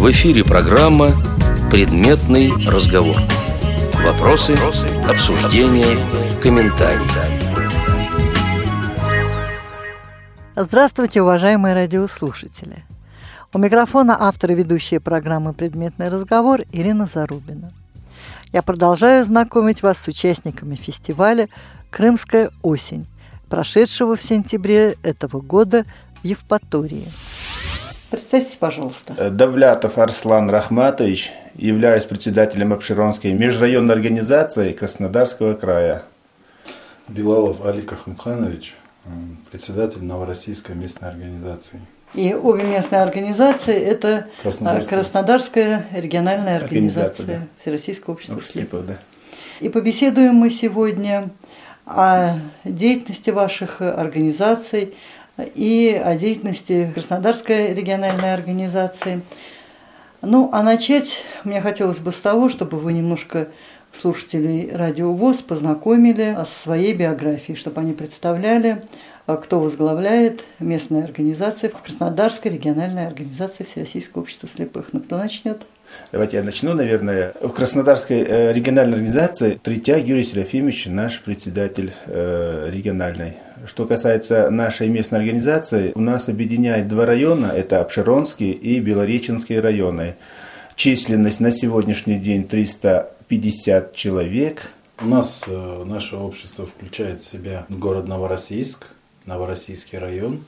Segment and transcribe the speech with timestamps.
[0.00, 1.10] В эфире программа
[1.70, 3.18] «Предметный разговор».
[4.02, 4.56] Вопросы,
[5.06, 5.98] обсуждения,
[6.40, 7.04] комментарии.
[10.56, 12.82] Здравствуйте, уважаемые радиослушатели.
[13.52, 17.70] У микрофона автор и ведущая программы «Предметный разговор» Ирина Зарубина.
[18.54, 21.50] Я продолжаю знакомить вас с участниками фестиваля
[21.90, 23.06] «Крымская осень»,
[23.50, 25.84] прошедшего в сентябре этого года
[26.22, 27.06] в Евпатории.
[28.10, 29.14] Представьтесь, пожалуйста.
[29.16, 36.02] Э, Давлятов Арслан Рахматович, являюсь председателем Обширонской межрайонной организации Краснодарского края.
[37.06, 38.74] Билалов Алик Ахмедханович,
[39.50, 41.80] председатель Новороссийской местной организации.
[42.14, 48.52] И обе местные организации– это Краснодарская, Краснодарская региональная организация, Организация, Всероссийского общества слепых.
[48.52, 48.98] слепых, да.
[49.60, 51.30] И побеседуем мы сегодня
[51.86, 54.94] о деятельности ваших организаций
[55.54, 59.22] и о деятельности Краснодарской региональной организации.
[60.22, 63.48] Ну, а начать мне хотелось бы с того, чтобы вы немножко
[63.92, 68.82] слушателей Радио ВОЗ познакомили с своей биографией, чтобы они представляли,
[69.26, 74.88] а, кто возглавляет местные организации в Краснодарской региональной организации Всероссийского общества слепых.
[74.92, 75.62] Ну, кто начнет?
[76.12, 77.32] Давайте я начну, наверное.
[77.40, 83.36] В Краснодарской э, региональной организации Третьяк Юрий Серафимович, наш председатель э, региональной.
[83.66, 90.16] Что касается нашей местной организации, у нас объединяет два района, это Обширонский и Белореченский районы.
[90.76, 94.70] Численность на сегодняшний день 350 человек.
[95.00, 98.86] У нас э, наше общество включает в себя город Новороссийск,
[99.26, 100.44] Новороссийский район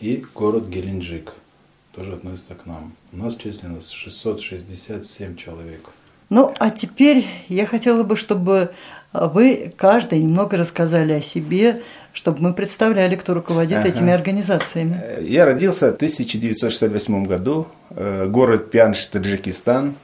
[0.00, 1.32] и город Геленджик.
[1.92, 2.94] Тоже относится к нам.
[3.12, 5.90] У нас численность 667 человек.
[6.30, 8.70] Ну, а теперь я хотела бы, чтобы
[9.12, 11.80] вы каждый немного рассказали о себе,
[12.12, 13.88] чтобы мы представляли, кто руководит Ага.
[13.88, 15.00] этими организациями.
[15.02, 19.94] Э, Я родился в 1968 году, э, город Пянш, Таджикистан.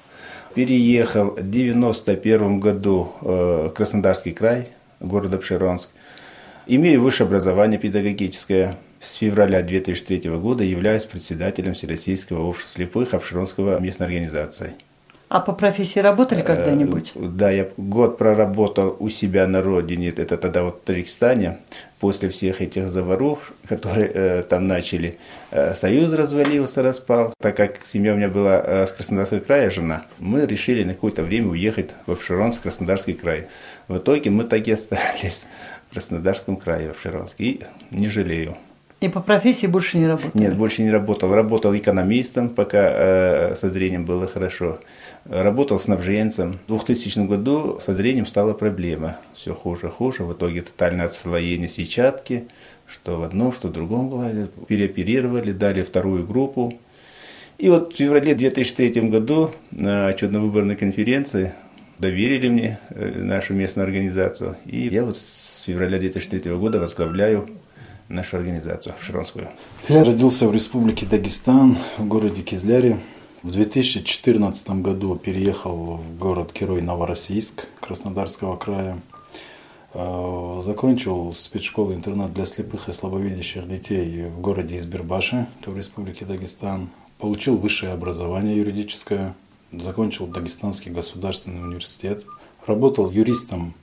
[0.55, 4.69] Переехал в 1991 году э, в Краснодарский край,
[5.01, 5.91] город Обширонск.
[6.67, 8.77] Имею высшее образование педагогическое.
[8.99, 14.73] С февраля 2003 года являюсь председателем Всероссийского общества слепых Обширонского местной организации.
[15.29, 17.13] А по профессии работали когда-нибудь?
[17.17, 21.59] Э, Да, я год проработал у себя на родине, это тогда вот в Таджикистане,
[21.99, 25.19] после всех этих заварух, которые э, там начали.
[25.51, 27.35] Э, союз развалился, распал.
[27.41, 31.25] Так как семья у меня была э, с Краснодарского края, жена, мы решили на какое-то
[31.25, 33.49] время уехать в Обширонск, Краснодарский край.
[33.89, 35.47] В итоге мы так и остались
[35.89, 37.45] в Краснодарском крае, в Обширонске.
[37.45, 37.61] И
[37.91, 38.57] не жалею.
[39.01, 40.43] И по профессии больше не работали?
[40.43, 41.33] Нет, больше не работал.
[41.35, 44.79] Работал экономистом, пока э, со зрением было хорошо.
[45.27, 46.61] Работал снабженцем.
[46.67, 49.19] В 2000 году со зрением стала проблема.
[49.35, 50.25] Все хуже, хуже.
[50.25, 52.49] В итоге тотальное отслоение сетчатки.
[52.87, 54.49] Что в одном, что в другом глазе.
[54.67, 56.73] Переоперировали, дали вторую группу.
[57.59, 61.53] И вот в феврале 2003 году на отчетно-выборной конференции
[61.99, 64.57] доверили мне э, нашу местную организацию.
[64.65, 67.51] И я вот с февраля 2003 года возглавляю
[68.09, 69.49] нашу организацию Обширонскую.
[69.89, 72.99] Я родился в республике Дагестан, в городе Кизляре.
[73.43, 79.01] В 2014 году переехал в город Герой Новороссийск Краснодарского края.
[79.95, 86.91] Э, Закончил спецшколу-интернат для слепых и слабовидящих детей в городе Избербаши, это в республике Дагестан.
[87.19, 89.35] Получил высшее образование юридическое,
[89.73, 92.27] закончил Дагестанский государственный университет.
[92.67, 93.75] Работал юристом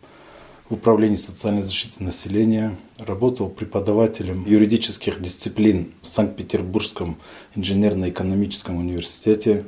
[0.69, 7.18] в управлении социальной защиты населения, работал преподавателем юридических дисциплин в Санкт-Петербургском
[7.56, 9.66] инженерно-экономическом университете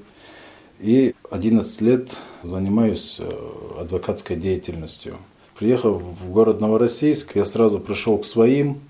[0.80, 3.32] и 11 лет занимаюсь э,
[3.80, 5.18] адвокатской деятельностью.
[5.58, 8.82] Приехав в город Новороссийск, я сразу пришел к своим,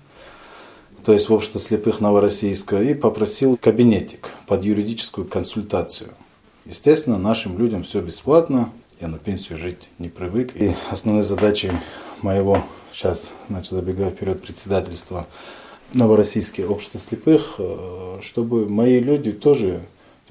[1.04, 6.10] то есть в общество слепых Новороссийска, и попросил кабинетик под юридическую консультацию.
[6.64, 10.56] Естественно, нашим людям все бесплатно, я на пенсию жить не привык.
[10.56, 11.72] И основной задачей
[12.22, 12.62] моего,
[12.92, 15.26] сейчас значит, забегая вперед, председательства
[15.92, 19.82] Новороссийское общество слепых, э, чтобы мои люди тоже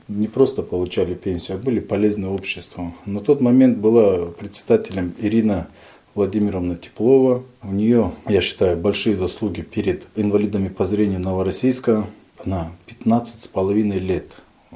[0.08, 2.94] не просто получали пенсию, а были полезны обществу.
[3.06, 5.68] На тот момент была председателем Ирина
[6.14, 7.44] Владимировна Теплова.
[7.64, 12.08] У нее, я считаю, большие заслуги перед инвалидами по зрению Новороссийска.
[12.44, 14.42] Она 15 с половиной лет
[14.72, 14.76] э,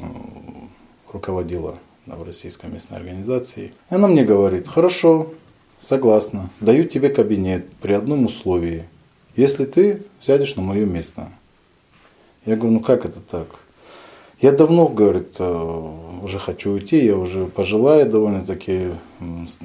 [2.09, 3.73] руководила Новороссийской местной организацией.
[3.89, 5.27] И она мне говорит, хорошо,
[5.79, 8.83] согласна, даю тебе кабинет при одном условии,
[9.35, 11.27] если ты сядешь на мое место.
[12.45, 13.47] Я говорю, ну как это так?
[14.41, 15.89] Я давно, говорит, э,
[16.23, 18.91] уже хочу уйти, я уже пожилая довольно-таки,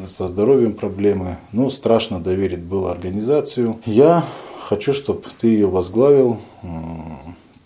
[0.07, 1.37] со здоровьем проблемы.
[1.53, 3.79] Ну, страшно доверить было организацию.
[3.87, 4.25] Я
[4.61, 6.41] хочу, чтобы ты ее возглавил,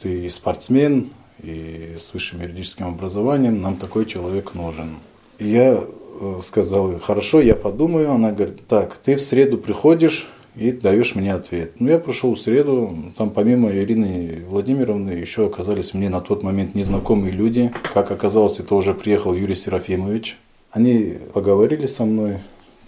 [0.02, 1.08] ты спортсмен,
[1.42, 4.96] и с высшим юридическим образованием, нам такой человек нужен.
[5.38, 5.80] И я
[6.20, 8.10] э, сказал, хорошо, я подумаю.
[8.10, 11.72] Она говорит, так, ты в среду приходишь и даешь мне ответ.
[11.78, 16.74] Ну, я пришел в среду, там помимо Ирины Владимировны еще оказались мне на тот момент
[16.74, 17.72] незнакомые люди.
[17.94, 20.36] Как оказалось, это уже приехал Юрий Серафимович.
[20.72, 22.38] Они поговорили со мной,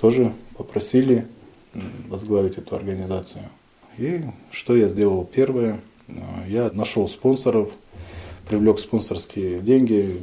[0.00, 1.26] тоже попросили
[2.08, 3.44] возглавить эту организацию.
[3.98, 5.80] И что я сделал первое?
[6.48, 7.70] Я нашел спонсоров,
[8.50, 10.20] привлек спонсорские деньги,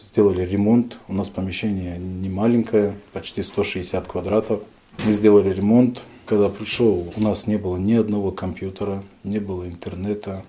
[0.00, 0.96] сделали ремонт.
[1.08, 4.62] У нас помещение не маленькое, почти 160 квадратов.
[5.04, 6.02] Мы сделали ремонт.
[6.24, 10.42] Когда пришел, у нас не было ни одного компьютера, не было интернета.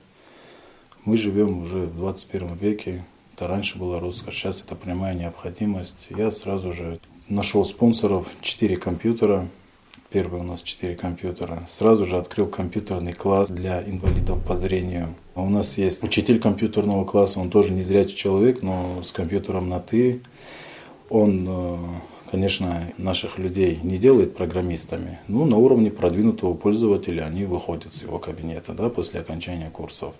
[1.03, 3.03] Мы живем уже в 21 веке.
[3.35, 6.07] Это раньше была роскошь, сейчас это прямая необходимость.
[6.09, 6.97] Я сразу же
[7.27, 9.50] нашел спонсоров, 4 компьютера,
[10.09, 11.65] Первый у нас 4 компьютера.
[11.68, 15.13] Сразу же открыл компьютерный класс для инвалидов по зрению.
[15.38, 19.69] А у нас есть учитель компьютерного класса, он тоже не зрячий человек, но с компьютером
[19.69, 20.24] на «ты».
[21.12, 21.78] Он, э,
[22.31, 28.18] конечно, наших людей не делает программистами, но на уровне продвинутого пользователя они выходят с его
[28.18, 30.16] кабинета да, после окончания курсов.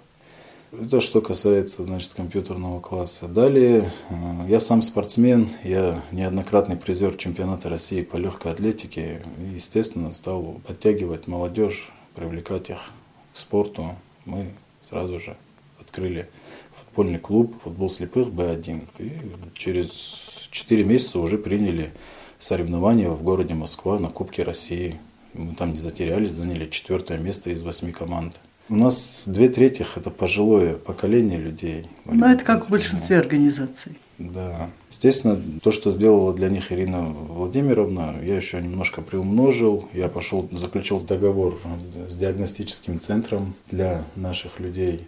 [0.72, 3.28] Это что касается, значит, компьютерного класса.
[3.28, 4.16] Далее, э,
[4.48, 9.24] я сам спортсмен, я неоднократный призер чемпионата России по легкой атлетике.
[9.40, 12.92] И, естественно, стал подтягивать молодежь, привлекать их
[13.34, 13.96] к спорту.
[14.24, 14.52] Мы
[14.90, 15.36] сразу же
[15.80, 16.28] открыли
[16.76, 18.82] футбольный клуб «Футбол слепых Б1».
[19.00, 19.12] И
[19.54, 21.92] через 4 месяца уже приняли
[22.40, 25.00] соревнования в городе Москва на Кубке России.
[25.34, 28.40] Мы там не затерялись, заняли четвертое место из восьми команд.
[28.70, 31.88] У нас две трети это пожилое поколение людей.
[32.06, 33.98] Ну, это как в большинстве организаций.
[34.18, 34.70] Да.
[34.90, 39.88] Естественно, то, что сделала для них Ирина Владимировна, я еще немножко приумножил.
[39.94, 41.60] Я пошел, заключил договор
[42.08, 45.08] с диагностическим центром для наших людей.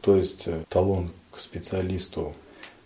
[0.00, 2.34] То есть э, талон к специалисту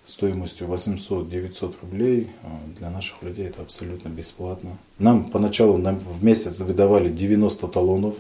[0.07, 2.47] стоимостью 800-900 рублей э,
[2.79, 4.77] для наших людей это абсолютно бесплатно.
[4.99, 8.17] Нам поначалу нам в месяц выдавали 90 талонов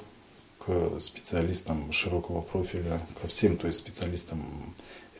[0.58, 4.74] к специалистам широкого профиля, ко всем, то есть специалистам,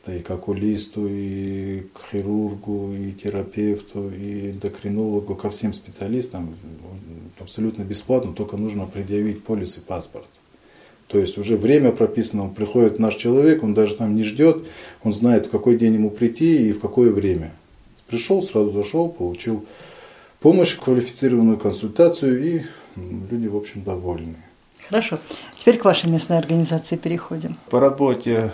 [0.04, 6.56] это и к окулисту, и к хирургу, и терапевту, и эндокринологу, ко всем специалистам
[7.40, 10.28] абсолютно бесплатно, только нужно предъявить полис и паспорт.
[11.06, 14.64] То есть уже время прописано, он приходит наш человек, он даже там не ждет,
[15.02, 17.52] он знает, в какой день ему прийти и в какое время.
[18.06, 19.64] Пришел, сразу зашел, получил
[20.40, 22.62] помощь, квалифицированную консультацию, и
[22.96, 24.36] люди, в общем, довольны.
[24.88, 25.18] Хорошо.
[25.56, 27.56] Теперь к вашей местной организации переходим.
[27.70, 28.52] По работе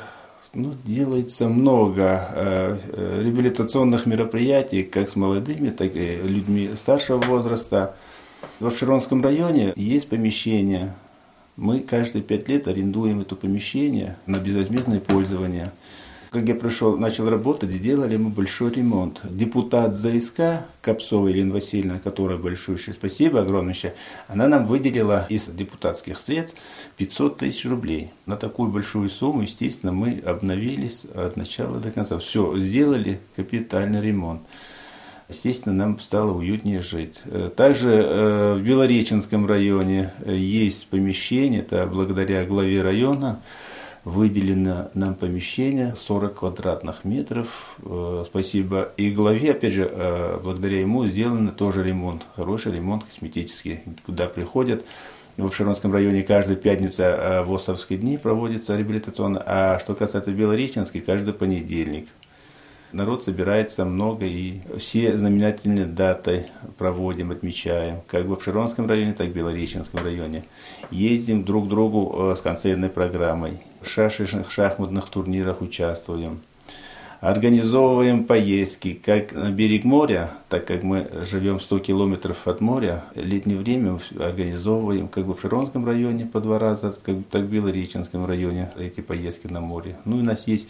[0.52, 7.94] ну, делается много э, э, реабилитационных мероприятий, как с молодыми, так и людьми старшего возраста.
[8.58, 10.94] В Обширонском районе есть помещение.
[11.56, 15.72] Мы каждые пять лет арендуем это помещение на безвозмездное пользование.
[16.30, 19.20] Как я пришел, начал работать, сделали мы большой ремонт.
[19.24, 23.74] Депутат ЗСК Копцова Елена Васильевна, которая большое спасибо огромное,
[24.28, 26.56] она нам выделила из депутатских средств
[26.98, 28.12] 500 тысяч рублей.
[28.26, 32.16] На такую большую сумму, естественно, мы обновились от начала до конца.
[32.18, 34.42] Все, сделали капитальный ремонт.
[35.28, 37.22] Естественно, нам стало уютнее жить.
[37.56, 43.40] Также э, в Белореченском районе э, есть помещение, это благодаря главе района,
[44.04, 47.76] выделено нам помещение 40 квадратных метров.
[47.82, 48.92] Э, спасибо.
[48.96, 54.84] И главе, опять же, э, благодаря ему сделан тоже ремонт, хороший ремонт косметический, куда приходят.
[55.36, 61.00] В Обширонском районе каждая пятница э, в ОСовские дни проводится реабилитационно, а что касается Белореченской,
[61.00, 62.08] каждый понедельник–
[62.92, 66.46] Народ собирается много, и все знаменательные даты
[66.76, 70.42] проводим, отмечаем, как в Обширонском районе, так и в Белореченском районе.
[70.90, 76.40] Ездим друг к другу с концертной программой, шашечных шахматных турнирах участвуем.
[77.20, 83.04] Организовываем поездки как на берег моря, так как мы живем 100 километров от моря.
[83.14, 88.72] Летнее время организовываем как в Обширонском районе по два раза, так и в Белореченском районе
[88.78, 89.96] эти поездки на море.
[90.06, 90.68] Ну и у нас есть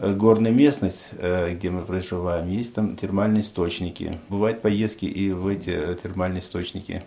[0.00, 4.18] Э, горная местность, э, где мы проживаем, есть там термальные источники.
[4.28, 7.02] Бывают поездки и в эти э, термальные источники.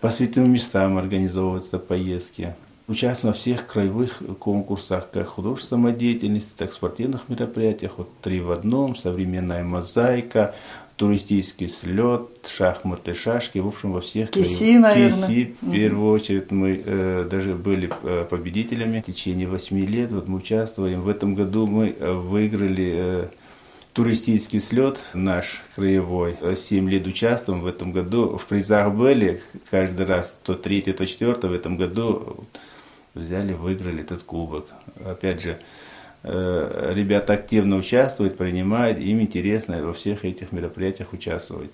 [0.00, 2.54] По святым местам организовываются поездки.
[2.86, 7.92] Участвуем во всех краевых конкурсах, как художественной самодеятельности, так и спортивных мероприятиях.
[7.96, 10.54] Вот три в одном, современная мозаика,
[10.96, 15.26] туристический слет, шахматы, шашки, в общем, во всех Киси, наверное.
[15.26, 20.28] Киси, в первую очередь, мы э, даже были э, победителями в течение восьми лет, вот
[20.28, 21.00] мы участвуем.
[21.00, 23.26] В этом году мы э, выиграли э,
[23.94, 26.36] туристический слет наш краевой.
[26.56, 28.36] Семь лет участвуем в этом году.
[28.36, 31.48] В призах были каждый раз то третье, то четвертое.
[31.48, 32.44] В этом году
[33.14, 34.66] взяли, выиграли этот кубок.
[35.04, 35.58] Опять же,
[36.22, 41.72] ребята активно участвуют, принимают, им интересно во всех этих мероприятиях участвовать.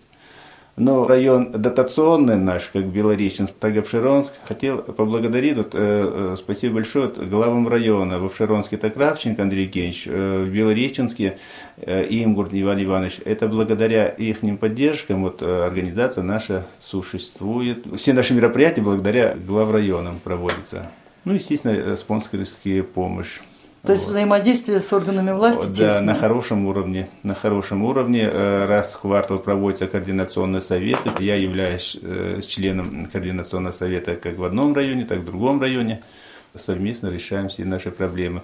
[0.76, 6.76] Но район дотационный наш, как Белореченск, так и Обширонск, хотел поблагодарить, вот, э, э, спасибо
[6.76, 11.38] большое вот, главам района, в Обширонске это Кравченко Андрей Евгеньевич, э, в Белореченске
[11.76, 13.20] э, Имгур Иван Иванович.
[13.26, 17.84] Это благодаря их поддержкам вот, э, организация наша существует.
[17.96, 20.90] Все наши мероприятия благодаря главрайонам проводятся.
[21.24, 23.40] Ну, естественно, э, спонсорские помощь.
[23.82, 26.00] То есть взаимодействие с органами власти Да, тесное.
[26.02, 27.08] на хорошем уровне.
[27.22, 28.28] На хорошем уровне.
[28.30, 30.98] Э, Раз в квартал проводится координационный совет.
[31.18, 36.02] Я являюсь э, членом координационного совета как в одном районе, так и в другом районе.
[36.54, 38.42] Совместно решаем все наши проблемы.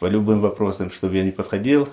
[0.00, 1.88] По любым вопросам, чтобы я не подходил,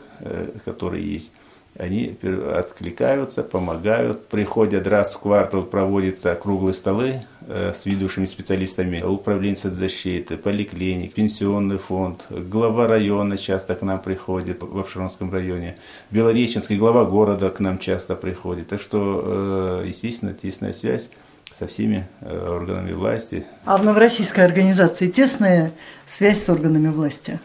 [0.65, 1.31] которые есть,
[1.77, 2.17] они
[2.53, 10.37] откликаются, помогают, приходят раз в квартал, проводятся круглые столы э, с ведущими специалистами, управление соцзащиты,
[10.37, 15.77] поликлиник, пенсионный фонд, глава района часто к нам приходит в Обширонском районе,
[16.11, 18.67] Белореченский глава города к нам часто приходит.
[18.67, 21.09] Так что, э, естественно, тесная связь
[21.51, 23.45] со всеми э, органами власти.
[23.65, 25.71] А в Новороссийской организации тесная
[26.05, 27.39] связь с органами власти?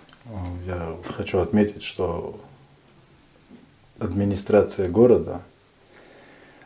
[0.67, 2.41] Я хочу отметить, что
[3.99, 5.43] администрация города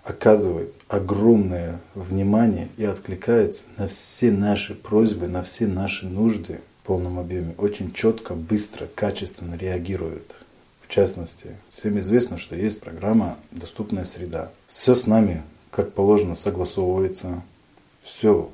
[0.02, 7.18] оказывает огромное внимание и откликается на все наши просьбы, на все наши нужды в полном
[7.18, 7.54] объеме.
[7.58, 10.36] Очень четко, быстро, качественно реагирует.
[10.82, 14.50] В частности, всем известно, что есть программа «Доступная среда».
[14.66, 17.42] Все с нами, как положено, согласовывается.
[18.02, 18.50] Все,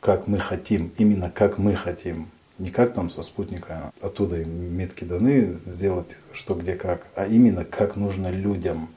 [0.00, 2.28] как мы хотим, именно как мы хотим.
[2.58, 7.64] Не как там со спутника, оттуда им метки даны, сделать что, где, как, а именно
[7.64, 8.88] как нужно людям.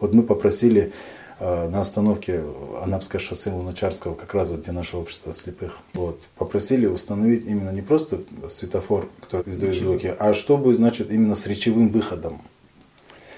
[0.00, 0.92] Вот мы попросили
[1.38, 2.42] э, на остановке
[2.82, 7.82] Анапское шоссе Луначарского, как раз вот где наше общество слепых, вот, попросили установить именно не
[7.82, 12.40] просто светофор, который издает звуки, а чтобы, значит, именно с речевым выходом.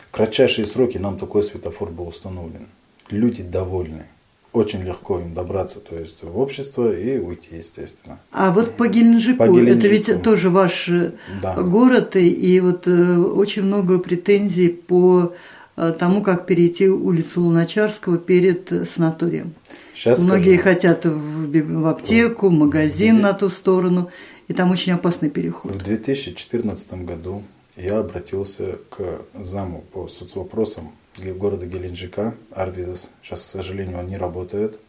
[0.08, 2.68] В кратчайшие сроки нам такой светофор был установлен.
[3.10, 4.06] Люди довольны
[4.54, 8.18] очень легко им добраться, то есть в общество и уйти, естественно.
[8.32, 9.78] А вот по Геленджику, По Геленджику.
[9.78, 11.54] это ведь тоже ваш э, Да.
[11.60, 15.34] город, и, вот э, очень много претензий по
[15.76, 19.54] э, тому, как перейти улицу Луначарского перед санаторием.
[19.94, 20.74] Сейчас Многие скажу.
[20.74, 24.08] хотят в, в аптеку, в магазин на ту сторону,
[24.46, 25.72] и там очень опасный переход.
[25.72, 27.42] В 2014 году
[27.76, 29.02] я обратился к
[29.34, 33.10] заму по соцвопросам города Геленджика, Арвидас.
[33.22, 34.80] Сейчас, к сожалению, он не работает,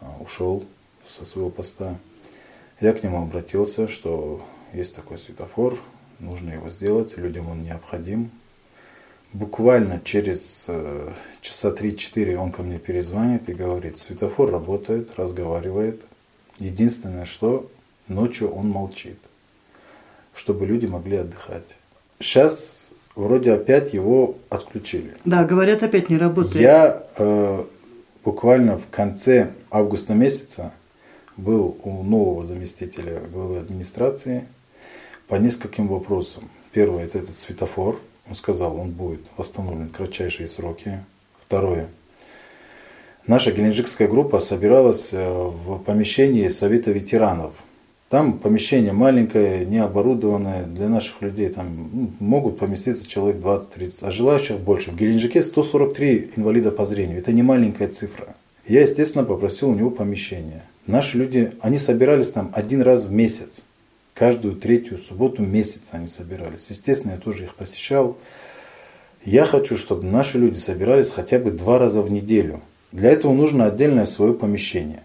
[0.00, 0.64] а, ушел
[1.06, 1.98] со своего поста.
[2.80, 5.78] Я к нему обратился, что есть такой светофор,
[6.18, 8.30] нужно его сделать, людям он необходим.
[9.32, 16.02] Буквально через э, часа 3-4 он ко мне перезвонит и говорит, светофор работает, разговаривает.
[16.58, 17.70] Единственное, что
[18.08, 19.18] ночью он молчит,
[20.34, 21.64] чтобы люди могли отдыхать.
[22.20, 22.81] Сейчас
[23.14, 25.14] вроде опять его отключили.
[25.24, 26.56] Да, говорят, опять не работает.
[26.56, 27.64] Я э,
[28.24, 30.72] буквально в конце августа месяца
[31.36, 34.46] был у нового заместителя главы администрации
[35.28, 36.48] по нескольким вопросам.
[36.72, 38.00] Первое– это этот светофор.
[38.28, 41.04] Он сказал, он будет восстановлен в кратчайшие сроки.
[41.44, 41.88] Второе.
[43.26, 47.54] Наша геленджикская группа собиралась э, в помещении Совета ветеранов.
[48.12, 51.48] Там помещение маленькое, не оборудованное для наших людей.
[51.48, 54.90] Там ну, могут поместиться человек 20-30, а желающих больше.
[54.90, 57.20] В Геленджике 143 инвалида по зрению.
[57.20, 58.36] Это не маленькая цифра.
[58.66, 60.62] Я, естественно, попросил у него помещение.
[60.86, 63.64] Наши люди, они собирались там один раз в месяц.
[64.12, 66.66] Каждую третью субботу месяца они собирались.
[66.68, 68.18] Естественно, я тоже их посещал.
[69.24, 72.60] Я хочу, чтобы наши люди собирались хотя бы два раза в неделю.
[72.92, 75.02] Для этого нужно отдельное свое помещение.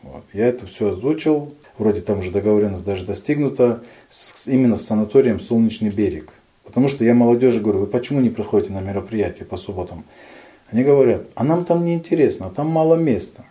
[0.00, 0.24] Вот.
[0.32, 1.52] Я это все озвучил.
[1.78, 3.82] Вроде там уже договоренность даже достигнута.
[4.08, 6.30] С, именно с санаторием «Солнечный берег».
[6.64, 10.04] Потому что я молодежи говорю, вы почему не приходите на мероприятия по субботам?
[10.70, 13.44] Они говорят, а нам там не интересно, там мало места.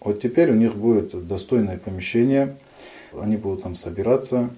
[0.00, 2.56] Вот теперь у них будет достойное помещение,
[3.18, 4.50] они будут там собираться,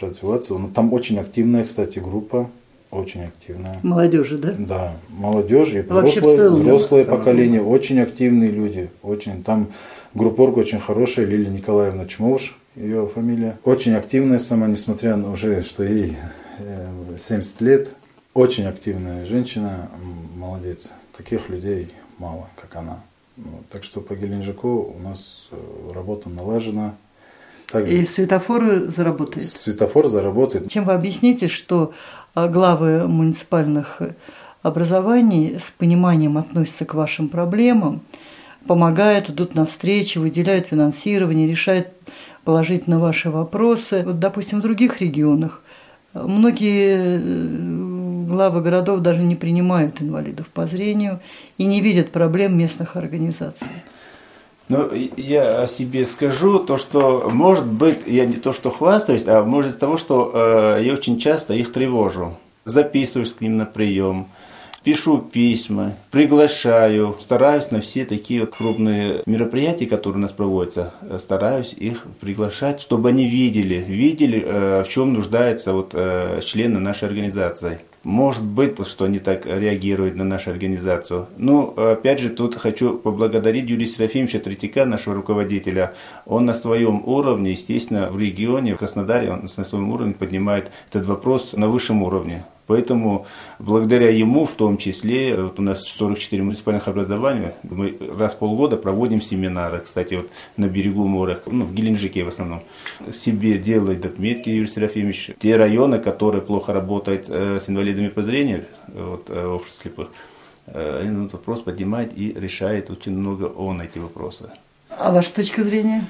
[0.00, 0.54] развиваться.
[0.54, 2.50] Ну, Там очень активная, кстати, группа,
[2.90, 3.78] очень активная.
[3.82, 4.54] Молодежи, да?
[4.58, 6.60] Да, молодежь и Вообще в взрослое, целом.
[6.60, 9.68] взрослое поколение, очень активные люди, очень там
[10.14, 15.84] группорка очень хорошая, Лилия Николаевна Чмовш, ее фамилия, очень активная сама, несмотря на уже, что
[15.84, 16.16] ей
[16.58, 17.94] э, 70 лет,
[18.32, 19.90] очень активная женщина,
[20.36, 23.00] молодец, таких людей мало, как она.
[23.36, 26.94] Ну, так что по Геленджику у нас э, работа налажена.
[27.70, 29.46] Также И светофор заработает.
[29.46, 30.70] светофор заработает.
[30.70, 31.92] Чем вы объясните, что
[32.34, 34.00] а, главы муниципальных
[34.62, 38.02] образований с пониманием относятся к вашим проблемам,
[38.66, 41.88] помогают, идут навстречу, выделяют финансирование, решают
[42.44, 44.02] положительно ваши вопросы.
[44.04, 45.62] Вот, допустим, в других регионах
[46.14, 51.20] Многие э, главы городов даже не принимают инвалидов по зрению
[51.58, 53.66] и не видят проблем местных организаций.
[54.68, 59.42] Ну, я о себе скажу, то, что, может быть, я не то, что хвастаюсь, а
[59.42, 62.36] может из того, что э, я очень часто их тревожу.
[62.64, 64.28] Записываюсь к ним на прием,
[64.84, 71.18] пишу письма, приглашаю, стараюсь на все такие вот крупные мероприятия, которые у нас проводятся, э,
[71.18, 77.08] стараюсь их приглашать, чтобы они видели, видели, э, в чем нуждаются вот э, члены нашей
[77.08, 77.80] организации.
[78.04, 81.26] Может быть, что они так реагируют на нашу организацию.
[81.38, 85.94] Ну, опять же, тут хочу поблагодарить Юрия Серафимовича Третьяка, нашего руководителя.
[86.26, 91.06] Он на своем уровне, естественно, в регионе, в Краснодаре, он на своем уровне поднимает этот
[91.06, 92.44] вопрос на высшем уровне.
[92.66, 93.26] Поэтому
[93.58, 98.76] благодаря ему, в том числе, вот у нас 44 муниципальных образования, мы раз в полгода
[98.76, 102.62] проводим семинары, кстати, вот на берегу моря, ну, в Геленджике в основном.
[103.12, 105.32] Себе делает отметки Юрий Серафимович.
[105.38, 110.08] Те районы, которые плохо работают э, с инвалидами по зрению, вот, э, общество слепых,
[110.66, 114.48] э, этот вопрос поднимает и решает очень много он эти вопросы.
[114.88, 116.04] А ваша точка зрения?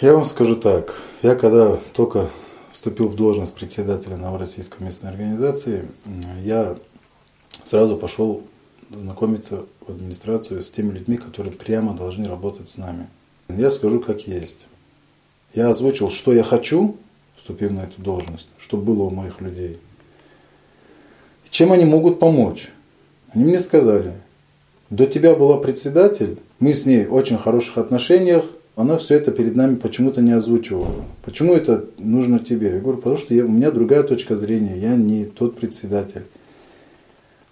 [0.00, 1.00] Я вам скажу так.
[1.22, 2.28] Я когда только
[2.74, 5.86] вступил в должность председателя Новороссийской местной организации,
[6.42, 6.76] я
[7.62, 8.42] сразу пошел
[8.90, 13.08] знакомиться в администрацию с теми людьми, которые прямо должны работать с нами.
[13.48, 14.66] Я скажу, как есть.
[15.54, 16.96] Я озвучил, что я хочу,
[17.36, 19.78] вступив на эту должность, чтобы было у моих людей.
[21.46, 22.72] И чем они могут помочь?
[23.28, 24.14] Они мне сказали,
[24.90, 28.44] до тебя была председатель, мы с ней в очень хороших отношениях,
[28.76, 31.04] она все это перед нами почему-то не озвучивала.
[31.22, 32.74] Почему это нужно тебе?
[32.74, 36.22] Я говорю, потому что я, у меня другая точка зрения, я не тот председатель.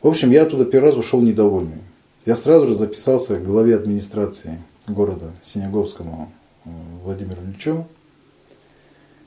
[0.03, 1.79] В общем, я оттуда первый раз ушел недовольный.
[2.27, 6.33] Я сразу же записался к главе администрации города Синеговскому
[6.65, 6.71] э,
[7.05, 7.87] Владимиру Ильичу.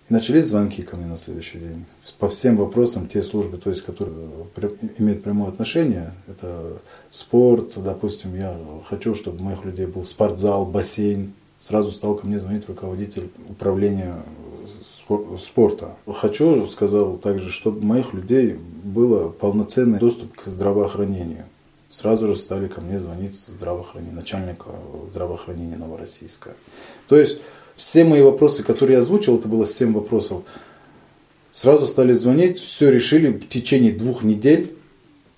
[0.10, 1.86] И начались звонки ко мне на следующий день.
[2.20, 4.14] По всем вопросам, те службы, то есть, которые
[5.00, 8.56] имеют прямое отношение, это спорт, допустим, я
[8.88, 11.34] хочу, чтобы у моих людей был спортзал, бассейн,
[11.66, 14.24] сразу стал ко мне звонить руководитель управления
[15.40, 15.96] спорта.
[16.08, 21.46] Хочу, сказал также, чтобы у моих людей был полноценный доступ к здравоохранению.
[21.90, 24.66] Сразу же стали ко мне звонить здравоохранение, начальника
[25.10, 26.52] здравоохранения Новороссийска.
[27.08, 27.40] То есть
[27.76, 30.44] все мои вопросы, которые я озвучил, это было 7 вопросов,
[31.52, 34.76] сразу стали звонить, все решили в течение двух недель,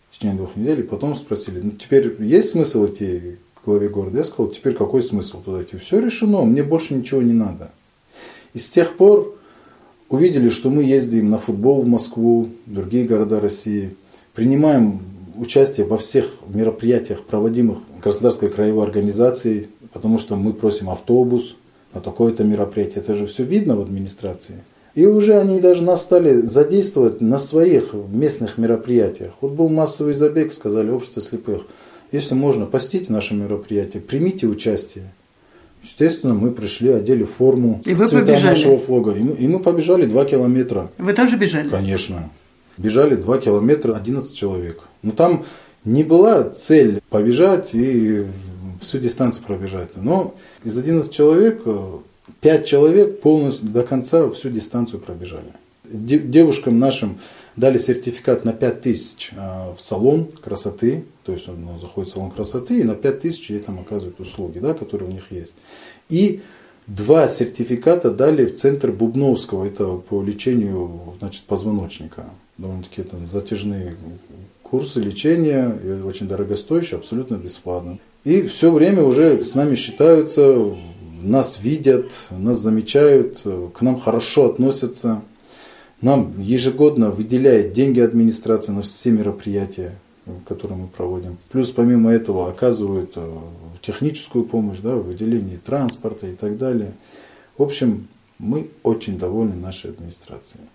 [0.10, 4.19] в течение двух недель, и потом спросили, ну теперь есть смысл идти главе города.
[4.19, 5.75] Я сказал, теперь какой смысл туда идти?
[5.77, 7.71] Все решено, мне больше ничего не надо.
[8.53, 9.38] И с тех пор
[10.10, 13.95] увидели, что мы ездим на футбол в Москву, в другие города России,
[14.34, 15.01] принимаем
[15.36, 21.58] участие во всех мероприятиях, проводимых Краснодарской краевой организацией, потому что мы просим автобус
[21.93, 23.01] на такое-то мероприятие.
[23.01, 24.63] Это же все видно в администрации.
[24.95, 29.34] И уже они даже нас стали задействовать на своих местных мероприятиях.
[29.41, 31.63] Вот был массовый забег, сказали, общество слепых–
[32.12, 35.12] если можно, посетите наше мероприятие, примите участие.
[35.84, 38.56] Естественно, мы пришли, одели форму, и вы цвета побежали.
[38.56, 39.12] нашего флага.
[39.12, 40.91] И мы, и мы побежали 2 километра.
[40.98, 41.70] Вы тоже бежали?
[41.70, 42.30] Конечно.
[42.78, 44.82] Бежали 2 километра 11 человек.
[45.04, 45.46] Но там
[45.86, 48.26] не была цель побежать и
[48.82, 49.89] всю дистанцию пробежать.
[49.96, 51.63] Но из 11 человек
[52.41, 55.54] 5 человек полностью до конца всю дистанцию пробежали.
[55.86, 57.20] Девушкам нашим
[57.58, 62.32] дали сертификат на 5000 а, в салон красоты, то есть он ну, заходит в салон
[62.32, 65.56] красоты и на 5000 ей там оказывают услуги, да, которые у них есть.
[66.08, 66.41] И
[66.86, 72.30] два сертификата дали в центр Бубновского, это по лечению значит, позвоночника.
[72.58, 73.98] Довольно-таки это затяжные
[74.62, 77.98] курсы лечения, очень дорогостоящие, абсолютно бесплатно.
[78.24, 80.76] И все время уже с нами считаются,
[81.22, 83.41] нас видят, нас замечают,
[83.74, 85.22] к нам хорошо относятся.
[86.01, 89.97] Нам ежегодно выделяет деньги администрация на все мероприятия,
[90.45, 91.38] которые мы проводим.
[91.49, 93.38] Плюс помимо этого оказывают э,
[93.81, 96.93] техническую помощь да, в выделении транспорта и так далее.
[97.57, 98.07] В общем,
[98.38, 100.65] мы очень довольны нашей администрацией.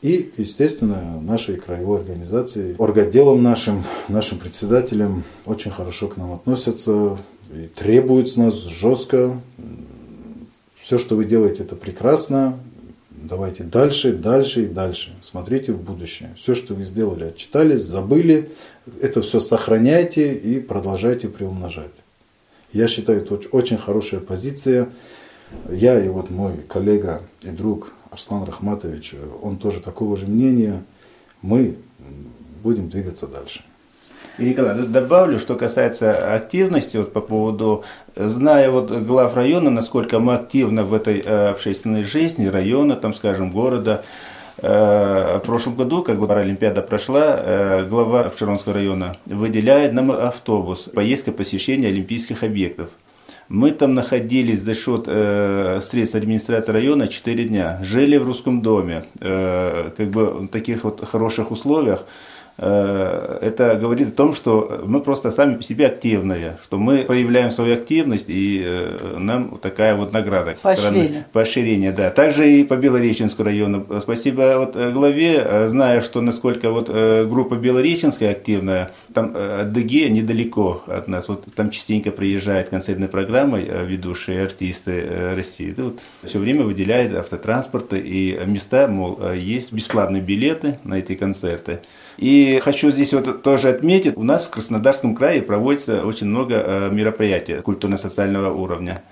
[0.00, 7.18] И, естественно, нашей краевой организации, орготделом нашим, нашим председателям очень хорошо к нам относятся
[7.52, 9.40] и требуют с нас жестко.
[10.78, 12.58] Все, что вы делаете, это прекрасно.
[13.24, 15.12] Давайте дальше, дальше и дальше.
[15.22, 16.30] Смотрите в будущее.
[16.36, 18.50] Все, что вы сделали, отчитались, забыли,
[19.00, 21.90] это все сохраняйте и продолжайте приумножать.
[22.72, 24.88] Я считаю, это очень хорошая позиция.
[25.68, 30.84] Я и вот мой коллега и друг Арслан Рахматович, он тоже такого же мнения.
[31.42, 31.76] Мы
[32.62, 33.64] будем двигаться дальше.
[34.38, 40.34] И, Николай, добавлю, что касается активности, вот по поводу, зная вот глав района, насколько мы
[40.34, 44.04] активны в этой э, общественной жизни района, там, скажем, города,
[44.60, 51.86] в прошлом году, как бы Паралимпиада прошла, глава Обширонского района выделяет нам автобус, поездка посещения
[51.86, 52.88] олимпийских объектов.
[53.48, 57.80] Мы там находились за счет э, средств администрации района 4 дня.
[57.82, 62.04] Жили в русском доме, э, как бы в таких вот хороших условиях.
[62.58, 67.50] Э, это говорит о том, что мы просто сами по себе активные, что мы проявляем
[67.50, 70.54] свою активность, и э, нам такая вот награда.
[70.60, 71.26] Поощрение.
[71.32, 72.10] Поощрение, да.
[72.10, 73.86] Также и по Белореченскому району.
[74.00, 81.06] Спасибо вот э, главе, зная, что насколько вот группа Белореченская активная, там ДГ недалеко от
[81.06, 85.70] нас, вот там частенько приезжает концертной программой ведущие артисты России.
[85.70, 91.80] Это вот все время выделяет автотранспорты и места, мол, есть бесплатные билеты на эти концерты.
[92.18, 96.90] И хочу здесь вот тоже отметить, у нас в Краснодарском крае проводится очень много э,
[96.90, 99.02] мероприятий культурно-социального уровня.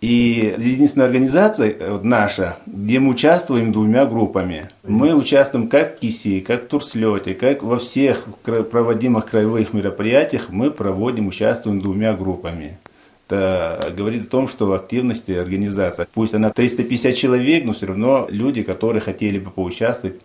[0.00, 4.68] И единственная организация э, наша, где мы участвуем двумя группами.
[4.84, 10.70] Мы участвуем как в КИСИ, как в Турслете, как во всех проводимых краевых мероприятиях мы
[10.70, 12.78] проводим, участвуем двумя группами.
[13.26, 18.62] Это говорит о том, что активности организация, пусть она 350 человек, но все равно люди,
[18.62, 20.20] которые хотели бы поучаствовать,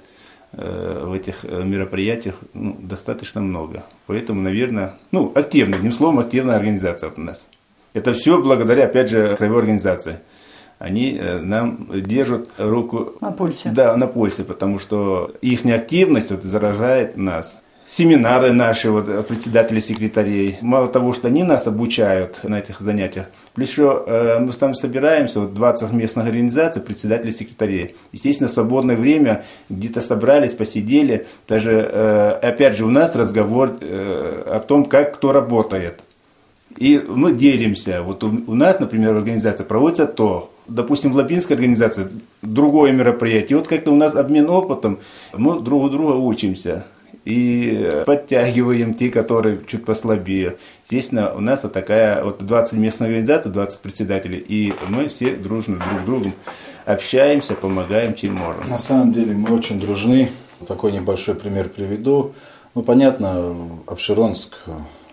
[0.57, 3.83] в этих э, мероприятиях ну, достаточно много.
[4.07, 7.47] Поэтому, наверное, ну, активная, одним словом, активная организация у нас.
[7.93, 10.19] Это все благодаря, опять же, краевой организации.
[10.79, 13.13] Они э, нам держат руку...
[13.21, 13.69] На пульсе.
[13.69, 20.57] Да, на пульсе, потому что их неактивность вот заражает нас семинары наши, вот, председатели секретарей.
[20.61, 25.39] Мало того, что они нас обучают на этих занятиях, плюс еще э, мы там собираемся,
[25.39, 27.95] вот 20 местных организаций, председатели секретарей.
[28.11, 31.25] Естественно, свободное время где-то собрались, посидели.
[31.47, 36.01] Даже, э, опять же, у нас разговор э, о том, как кто работает.
[36.75, 38.03] И мы делимся.
[38.03, 42.09] Вот у, у нас, например, организация проводится то, допустим, в Лабинской организации
[42.41, 43.51] другое мероприятие.
[43.51, 44.99] И вот как-то у нас обмен опытом,
[45.33, 46.85] мы друг у друга учимся
[47.27, 50.57] и подтягиваем те, которые чуть послабее.
[50.85, 55.75] Естественно, у нас вот такая вот 20 местных организаций, 20 председателей, и мы все дружно
[55.75, 56.33] друг с другом
[56.85, 58.69] общаемся, помогаем, чем можем.
[58.69, 60.31] На самом деле мы очень дружны.
[60.65, 62.31] Такой небольшой пример приведу.
[62.75, 63.55] Ну, понятно,
[63.87, 64.55] Обширонск,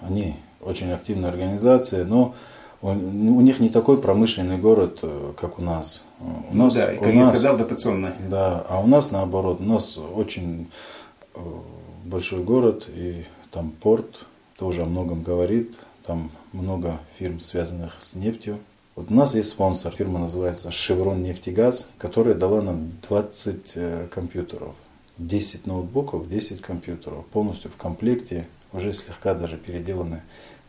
[0.01, 2.37] они очень активная организация, но
[2.81, 5.03] у, у них не такой промышленный город,
[5.37, 6.05] как у нас.
[6.21, 8.13] У ну нас, да, как у я нас, сказал, дотационный.
[8.31, 10.69] Да, а у нас наоборот, у нас очень
[12.05, 15.79] большой город, и там порт тоже о многом говорит.
[16.05, 18.59] Там много фирм, связанных с нефтью.
[18.95, 24.75] Вот у нас есть спонсор, фирма называется Chevron Нефтегаз, которая дала нам 20 э, компьютеров.
[25.19, 30.23] 10 ноутбуков, 10 компьютеров, полностью в комплекте, уже слегка даже переделаны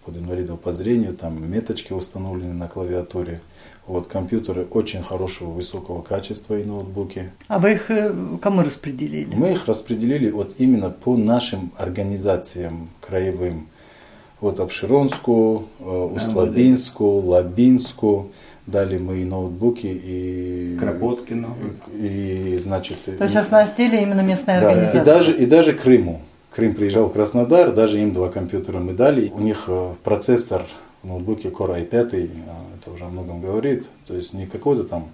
[0.05, 3.41] под инвалидов по зрению, там меточки установлены на клавиатуре.
[3.87, 7.29] Вот компьютеры очень хорошего, высокого качества и ноутбуки.
[7.47, 9.33] А вы их э, кому распределили?
[9.35, 13.67] Мы их распределили вот именно по нашим организациям краевым.
[14.41, 18.31] Вот Обширонску, э, Услабинску, Лабинску.
[18.65, 20.75] Дали мы и ноутбуки, и...
[20.79, 21.55] Кропоткину.
[21.93, 22.97] И, и значит...
[23.03, 25.01] То есть оснастили именно местная да, организация?
[25.03, 26.21] И даже, и даже Крыму.
[26.49, 29.29] Крым приезжал в Краснодар, даже им два компьютера мы дали.
[29.29, 30.65] У них э, процессор
[31.05, 32.27] ноутбуке Core i5, э,
[32.79, 33.85] это уже о многом говорит.
[34.07, 35.09] То есть не какой-то там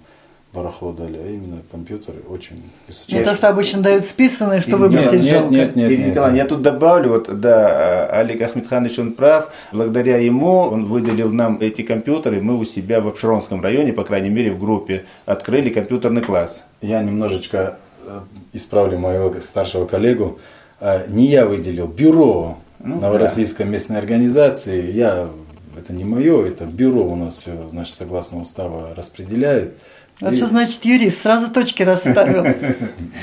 [0.52, 3.18] барахло дали, а именно компьютеры очень высочайшие.
[3.18, 5.50] Не то, что обычно дают списанные, что выбросить нет, жалко.
[5.50, 9.52] Нет, нет, нет, Николай, я тут добавлю, вот, да, Олег Ахмедханович, он прав.
[9.72, 14.28] Благодаря ему он выделил нам эти компьютеры, мы у себя в Обширонском районе, по крайней
[14.28, 16.64] мере, в группе, открыли компьютерный класс.
[16.82, 18.20] Я немножечко э,
[18.52, 20.38] исправлю моего старшего коллегу.
[20.80, 23.72] А, не я выделил, бюро ну, Новороссийской да.
[23.72, 24.90] местной организации.
[24.92, 25.28] Я,
[25.76, 29.74] это не мое, это бюро у нас все, значит, согласно устава распределяет.
[30.20, 30.36] Вот и...
[30.36, 32.44] что значит юрист, сразу точки расставил.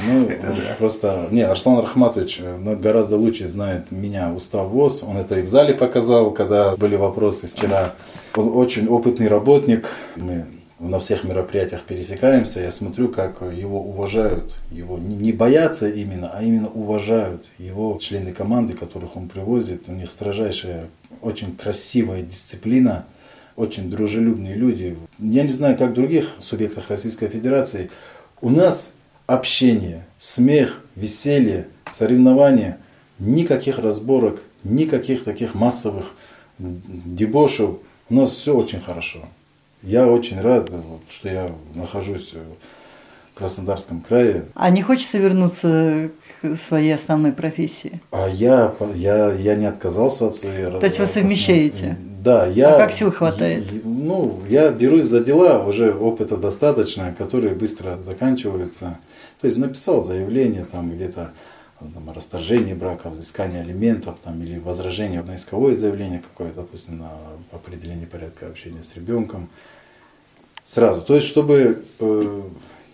[0.08, 0.30] Ну,
[0.78, 5.48] просто, не, Арслан Рахматович э, гораздо лучше знает меня устав ВОЗ, он это и в
[5.48, 7.96] зале показал, когда были вопросы вчера.
[8.36, 10.46] Он очень опытный работник, мы
[10.80, 16.70] на всех мероприятиях пересекаемся, я смотрю, как его уважают, его не боятся именно, а именно
[16.70, 19.84] уважают его члены команды, которых он привозит.
[19.88, 20.86] У них строжайшая,
[21.22, 23.06] очень красивая дисциплина,
[23.56, 24.98] очень дружелюбные люди.
[25.20, 27.90] Я не знаю, как в других субъектах Российской Федерации.
[28.42, 28.94] У нас
[29.28, 32.78] общение, смех, веселье, соревнования,
[33.20, 36.14] никаких разборок, никаких таких массовых
[36.58, 37.80] дебошев.
[38.10, 39.20] У нас все очень хорошо.
[39.84, 40.72] Я очень рад,
[41.10, 42.34] что я нахожусь
[43.40, 44.44] Краснодарском крае.
[44.54, 48.02] А не хочется вернуться к своей основной профессии?
[48.12, 50.66] А я, я, я не отказался от своей.
[50.66, 51.98] То есть вы совмещаете?
[52.22, 52.76] Да, я...
[52.76, 53.72] А как сил хватает?
[53.72, 59.00] Я, ну, я берусь за дела, уже опыта достаточно, которые быстро заканчиваются.
[59.40, 61.32] То есть написал заявление там где-то
[61.80, 67.12] там, о расторжении брака, взыскание алиментов там, или возражение на исковое заявление какое-то, допустим, на
[67.54, 69.48] определение порядка общения с ребенком.
[70.66, 71.02] Сразу.
[71.02, 72.42] То есть, чтобы э,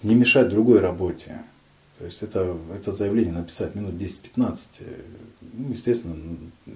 [0.06, 1.42] не мешать другой работе.
[2.00, 4.60] То есть это, это заявление написать минут 10-15,
[5.54, 6.16] ну, естественно,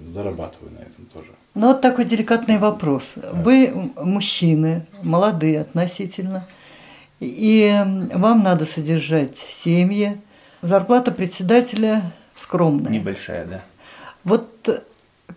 [0.08, 1.28] зарабатываю на этом тоже.
[1.54, 3.14] Ну вот такой деликатный вопрос.
[3.32, 6.46] Вы мужчины, молодые относительно,
[7.20, 7.70] и
[8.14, 10.18] вам надо содержать семьи.
[10.62, 12.90] Зарплата председателя скромная.
[12.90, 13.62] Небольшая, да.
[14.24, 14.84] Вот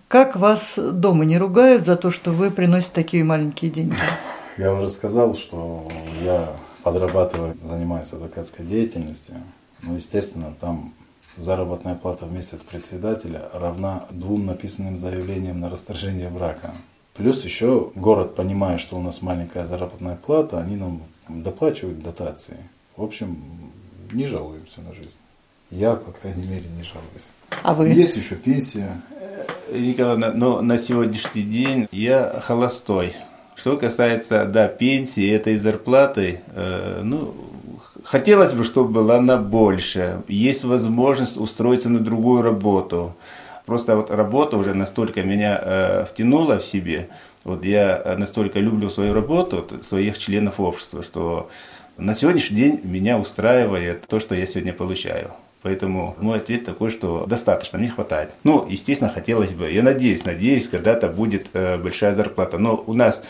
[0.08, 3.96] как вас дома не ругают за то, что вы приносите такие маленькие деньги?
[4.58, 5.88] Я уже сказал, что
[6.24, 9.36] я подрабатываю, занимаюсь адвокатской деятельностью.
[9.82, 10.94] Ну, естественно, там
[11.38, 16.74] заработная плата в месяц председателя равна двум написанным заявлениям на расторжение брака.
[17.16, 22.58] Плюс еще город, понимая, что у нас маленькая заработная плата, они нам доплачивают дотации.
[22.98, 23.38] В общем,
[24.12, 25.18] не жалуемся на жизнь.
[25.70, 27.30] Я, по крайней мере, не жалуюсь.
[27.64, 27.90] А вы?
[27.90, 29.02] Есть еще пенсия.
[29.72, 33.16] Николаевна, но на сегодняшний день я холостой.
[33.56, 37.36] Что касается, да, пенсии, этой зарплаты, э, ну,
[38.04, 40.22] хотелось бы, чтобы была она больше.
[40.28, 43.16] Есть возможность устроиться на другую работу.
[43.66, 47.10] Просто вот работа уже настолько меня э, втянула в себе.
[47.44, 51.50] Вот я настолько люблю свою работу, своих членов общества, что
[51.98, 55.32] на сегодняшний день меня устраивает то, что я сегодня получаю.
[55.64, 58.36] Поэтому мой ответ такой, что достаточно, мне хватает.
[58.44, 62.58] Ну, естественно, хотелось бы, я надеюсь, надеюсь, когда-то будет э, большая зарплата.
[62.58, 63.24] Но у нас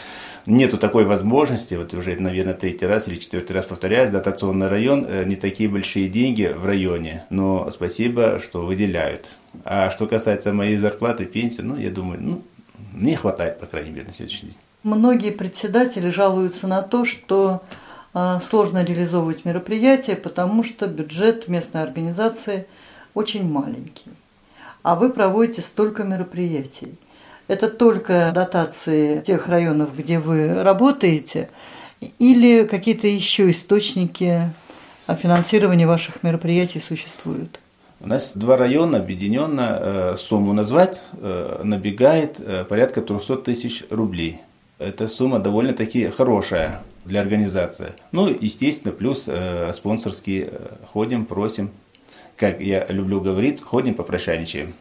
[0.48, 5.24] нету такой возможности, вот уже, наверное, третий раз или четвертый раз повторяюсь, дотационный район, э,
[5.26, 9.28] не такие большие деньги в районе, но спасибо, что выделяют.
[9.63, 12.41] А что касается моей зарплаты, пенсии, ну, я думаю, ну,
[12.93, 14.58] мне хватает, по крайней мере, на сегодняшний день.
[14.84, 17.62] Многие председатели жалуются на то, что
[18.13, 22.67] сложно реализовывать мероприятия, потому что бюджет местной организации
[23.13, 24.12] очень маленький.
[24.84, 26.95] А вы проводите столько мероприятий.
[27.47, 31.49] Это только дотации тех районов, где вы работаете,
[32.19, 34.49] или какие-то еще источники
[35.08, 37.60] финансирования ваших мероприятий существуют?
[37.99, 44.41] У нас два района объединенно, э, сумму назвать, э, набегает э, порядка 300 тысяч рублей.
[44.78, 47.94] Эта сумма довольно-таки хорошая для организации.
[48.12, 51.72] Ну, естественно, плюс э, спонсорские э, ходим, просим.
[52.36, 54.74] Как я люблю говорить, ходим, попрошайничаем.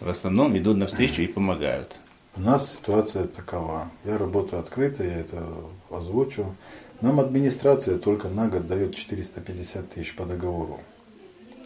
[0.00, 1.98] В основном идут навстречу и помогают.
[2.36, 3.90] У нас ситуация такова.
[4.04, 5.42] Я работаю открыто, я это
[5.90, 6.54] озвучу.
[7.00, 10.80] Нам администрация только на год дает 450 тысяч по договору.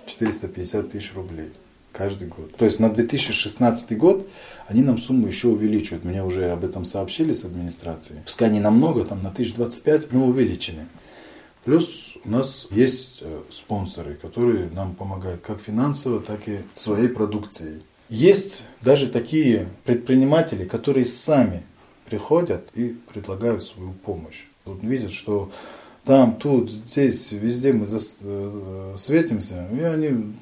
[0.06, 1.52] 450 тысяч рублей
[1.96, 2.56] каждый год.
[2.56, 4.28] То есть на 2016 год
[4.66, 6.04] они нам сумму еще увеличивают.
[6.04, 8.22] Мне уже об этом сообщили с администрации.
[8.24, 10.86] Пускай не намного, там на 1025, но увеличены.
[11.64, 17.82] Плюс у нас есть э, спонсоры, которые нам помогают как финансово, так и своей продукцией.
[18.10, 21.62] Есть даже такие предприниматели, которые сами
[22.04, 24.44] приходят и предлагают свою помощь.
[24.66, 25.50] Вот видят, что
[26.04, 30.34] там, тут, здесь, везде мы э, светимся, и они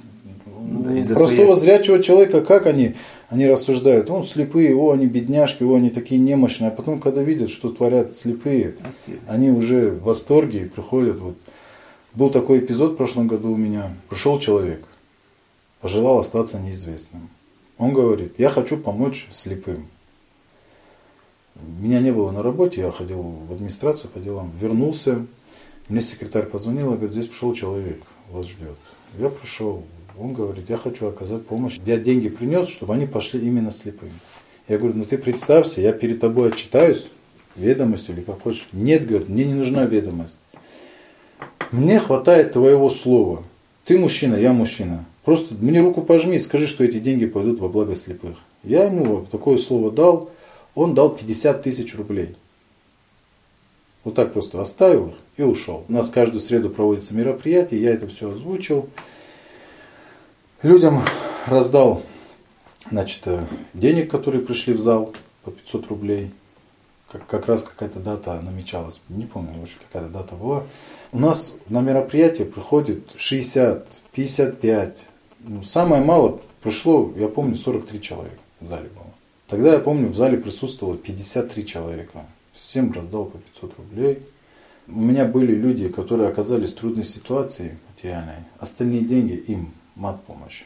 [0.62, 1.76] да, простого своей...
[1.76, 2.94] зрячего человека, как они,
[3.28, 7.50] они рассуждают, он слепые, о, они бедняжки, о, они такие немощные, а потом, когда видят,
[7.50, 8.76] что творят слепые,
[9.26, 11.18] они уже в восторге и приходят.
[11.18, 11.36] Вот.
[12.14, 14.84] Был такой эпизод в прошлом году у меня, пришел человек,
[15.80, 17.30] пожелал остаться неизвестным.
[17.78, 19.88] Он говорит, я хочу помочь слепым.
[21.54, 25.26] Меня не было на работе, я ходил в администрацию по делам, вернулся,
[25.88, 28.78] мне секретарь позвонил говорит, здесь пришел человек, вас ждет.
[29.18, 29.84] Я пришел,
[30.18, 31.78] он говорит, я хочу оказать помощь.
[31.86, 34.10] Я деньги принес, чтобы они пошли именно слепым.
[34.68, 37.08] Я говорю, ну ты представься, я перед тобой отчитаюсь,
[37.56, 38.68] ведомостью или как хочешь.
[38.72, 40.38] Нет, говорит, мне не нужна ведомость.
[41.70, 43.42] Мне хватает твоего слова.
[43.84, 45.04] Ты мужчина, я мужчина.
[45.24, 48.36] Просто мне руку пожми, скажи, что эти деньги пойдут во благо слепых.
[48.62, 50.30] Я ему такое слово дал,
[50.74, 52.36] он дал 50 тысяч рублей.
[54.04, 55.84] Вот так просто оставил их и ушел.
[55.88, 58.88] У нас каждую среду проводится мероприятие, я это все озвучил
[60.62, 61.02] людям
[61.46, 62.02] раздал
[62.90, 66.30] значит, э, денег, которые пришли в зал по 500 рублей.
[67.10, 70.64] Как, как раз какая-то дата намечалась, не помню, в общем, какая-то дата была.
[71.12, 74.96] У нас на мероприятие приходит 60, 55.
[75.40, 79.12] Ну, самое мало пришло, я помню, 43 человека в зале было.
[79.48, 82.24] Тогда я помню, в зале присутствовало 53 человека.
[82.54, 84.22] Всем раздал по 500 рублей.
[84.88, 88.44] У меня были люди, которые оказались в трудной ситуации материальной.
[88.58, 90.64] Остальные деньги им мат-помощь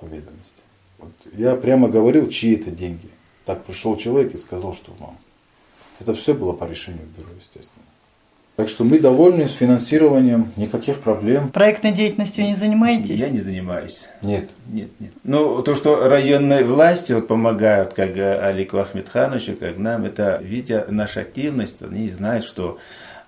[0.00, 0.62] по ведомости.
[0.98, 3.08] Вот я прямо говорил, чьи это деньги.
[3.44, 5.16] Так пришел человек и сказал, что вам.
[5.98, 7.84] Это все было по решению бюро, естественно.
[8.56, 11.48] Так что мы довольны с финансированием, никаких проблем.
[11.48, 13.18] Проектной деятельностью не занимаетесь?
[13.18, 14.02] Я не занимаюсь.
[14.20, 14.50] Нет.
[14.66, 15.12] Нет, нет.
[15.24, 21.20] Ну, то, что районные власти вот помогают, как Алику Ахмедхановичу, как нам, это, видя нашу
[21.20, 22.78] активность, они знают, что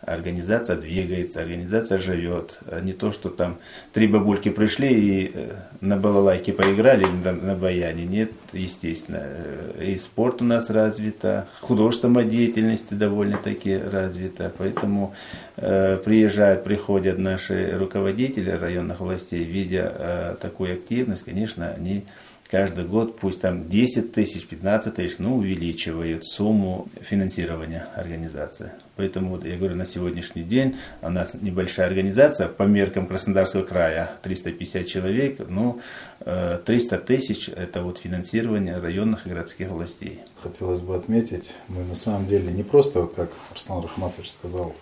[0.02, 2.58] организация двигается, организация живет.
[2.66, 3.58] А не то, что там
[3.92, 8.04] три бабульки пришли и э, на балалайке поиграли, на, на баяне.
[8.04, 9.20] Нет, естественно.
[9.22, 14.52] Э, и спорт у нас развито, художественная самодеятельность довольно-таки развита.
[14.58, 15.14] Поэтому
[15.56, 22.04] э, приезжают, приходят наши руководители районных властей, видя э, такую активность, конечно, они
[22.50, 28.72] каждый год, пусть там 10 тысяч, 15 тысяч, но увеличивает сумму финансирования организации.
[29.02, 34.12] Поэтому вот я говорю, на сегодняшний день у нас небольшая организация по меркам Краснодарского края,
[34.22, 35.80] 350 человек, но
[36.20, 40.20] 300 тысяч это вот финансирование районных и городских властей.
[40.40, 44.72] Хотелось бы отметить, мы на самом деле не просто, вот как Арслан Рахматович сказал,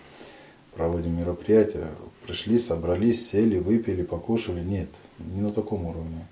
[0.75, 1.87] проводим мероприятия,
[2.27, 4.59] пришли, собрались, сели, выпили, покушали.
[4.59, 6.27] Нет, не на таком уровне.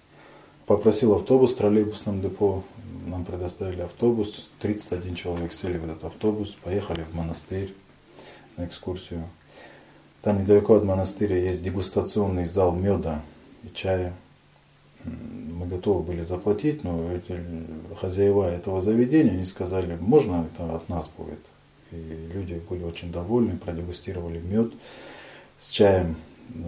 [0.67, 2.63] Попросил автобус в троллейбусном депо,
[3.05, 7.73] нам предоставили автобус, 31 человек сели в этот автобус, поехали в монастырь
[8.57, 9.27] на экскурсию.
[10.21, 13.21] Там недалеко от монастыря есть дегустационный зал меда
[13.63, 14.13] и чая.
[15.03, 17.39] Мы готовы были заплатить, но эти
[17.99, 21.39] хозяева этого заведения, они сказали, можно это от нас будет.
[21.91, 24.73] И люди были очень довольны, продегустировали мед
[25.57, 26.17] с чаем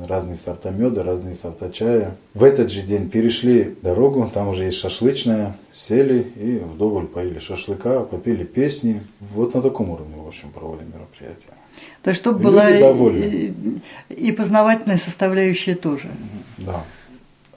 [0.08, 2.16] разные сорта меда, разные сорта чая.
[2.34, 8.02] В этот же день перешли дорогу, там уже есть шашлычная, сели и вдоволь поели шашлыка,
[8.02, 9.02] попели песни.
[9.20, 11.54] Вот на таком уровне, в общем, проводим мероприятие.
[12.04, 13.54] То есть, чтобы была и,
[14.10, 16.10] и познавательная составляющая тоже.
[16.58, 16.84] Да,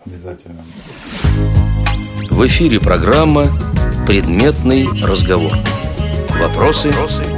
[0.05, 0.65] обязательно.
[2.31, 3.47] В эфире программа
[4.07, 5.53] «Предметный разговор».
[6.41, 6.91] Вопросы,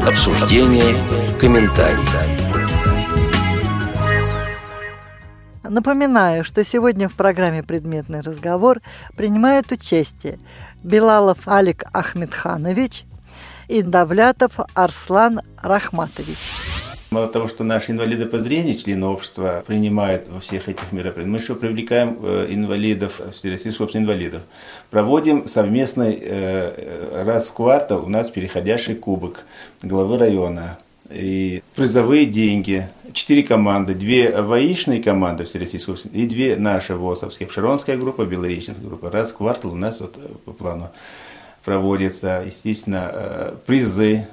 [0.06, 0.96] обсуждения,
[1.38, 2.45] комментарии.
[5.70, 8.80] Напоминаю, что сегодня в программе «Предметный разговор»
[9.16, 10.38] принимают участие
[10.82, 13.04] Белалов Алик Ахмедханович
[13.68, 16.38] и Давлятов Арслан Рахматович.
[17.10, 21.38] Мало того, что наши инвалиды по зрению, члены общества, принимают во всех этих мероприятиях, мы
[21.38, 24.42] еще привлекаем э, инвалидов, Всероссийское общество инвалидов.
[24.90, 29.44] Проводим совместный э, раз в квартал у нас переходящий кубок
[29.82, 30.78] главы района
[31.10, 32.88] и призовые деньги.
[33.12, 37.48] Четыре команды, две воичные команды Всероссийского и две наши ВОСовские.
[37.48, 39.10] Пшеронская группа, Белореченская группа.
[39.10, 40.90] Раз в квартал у нас вот э, по плану
[41.64, 44.26] проводятся, естественно, э, призы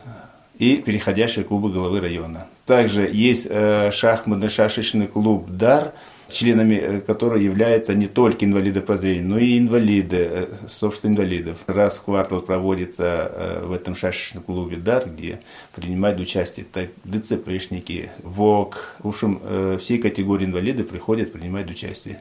[0.57, 2.47] и переходящие кубы головы района.
[2.65, 5.93] Также есть э, шахматный шашечный клуб «Дар»,
[6.33, 11.57] членами э, которого являются не только инвалиды по зрению, но и инвалиды, э, собственно, инвалидов.
[11.67, 15.39] Раз в квартал проводится э, в этом шашечном клубе «Дар», где
[15.75, 19.41] принимают участие так, ДЦПшники, ВОК, в общем,
[19.79, 22.19] все категории инвалидов приходят, принимать участие.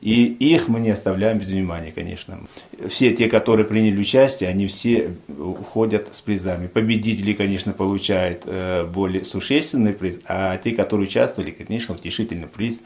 [0.00, 2.40] И их мы не оставляем без внимания, конечно.
[2.88, 6.68] Все те, которые приняли участие, они все уходят с призами.
[6.68, 8.46] Победители, конечно, получают
[8.92, 12.80] более существенный приз, а те, которые участвовали, конечно, утешительный приз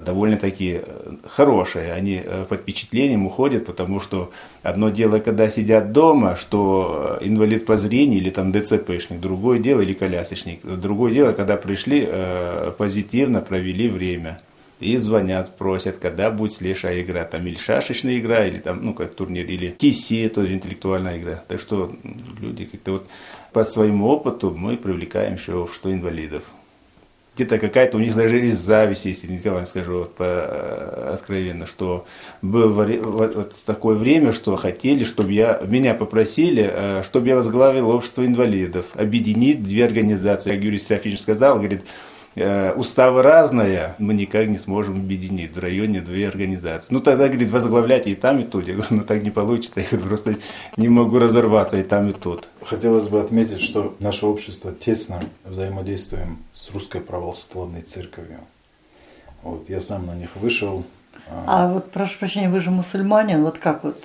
[0.00, 1.92] довольно-таки э, хорошие.
[1.92, 4.30] Они э, под впечатлением уходят, потому что
[4.62, 9.80] одно дело, когда сидят дома, что э, инвалид по зрению или там ДЦПшник, другое дело,
[9.80, 12.08] или колясочник, другое дело, когда пришли,
[12.76, 14.40] позитивно провели время.
[14.80, 19.14] И звонят, просят, когда будет следующая игра, там или шашечная игра, или там, ну, как
[19.14, 21.42] турнир, или киси, тоже интеллектуальная игра.
[21.48, 21.92] Так что
[22.40, 23.06] люди как-то вот
[23.52, 26.44] по своему опыту мы привлекаем еще общество инвалидов
[27.38, 32.04] где-то какая-то у них даже есть зависть, если Николай скажу вот, по, э, откровенно, что
[32.42, 38.26] было вот, такое время, что хотели, чтобы я, меня попросили, э, чтобы я возглавил общество
[38.26, 40.50] инвалидов, объединить две организации.
[40.50, 41.84] Как Юрий Серафимович сказал, говорит,
[42.76, 46.88] уставы разные, мы никак не сможем объединить в районе две организации.
[46.90, 48.68] Ну, тогда, говорит, возглавляйте и там, и тут.
[48.68, 49.80] Я говорю, ну, так не получится.
[49.80, 50.36] Я говорю, просто
[50.76, 52.48] не могу разорваться и там, и тут.
[52.62, 58.40] Хотелось бы отметить, что наше общество тесно взаимодействуем с Русской Православной Церковью.
[59.42, 60.84] Вот, я сам на них вышел.
[61.28, 64.02] А, а вот, прошу прощения, вы же мусульманин, вот как вот?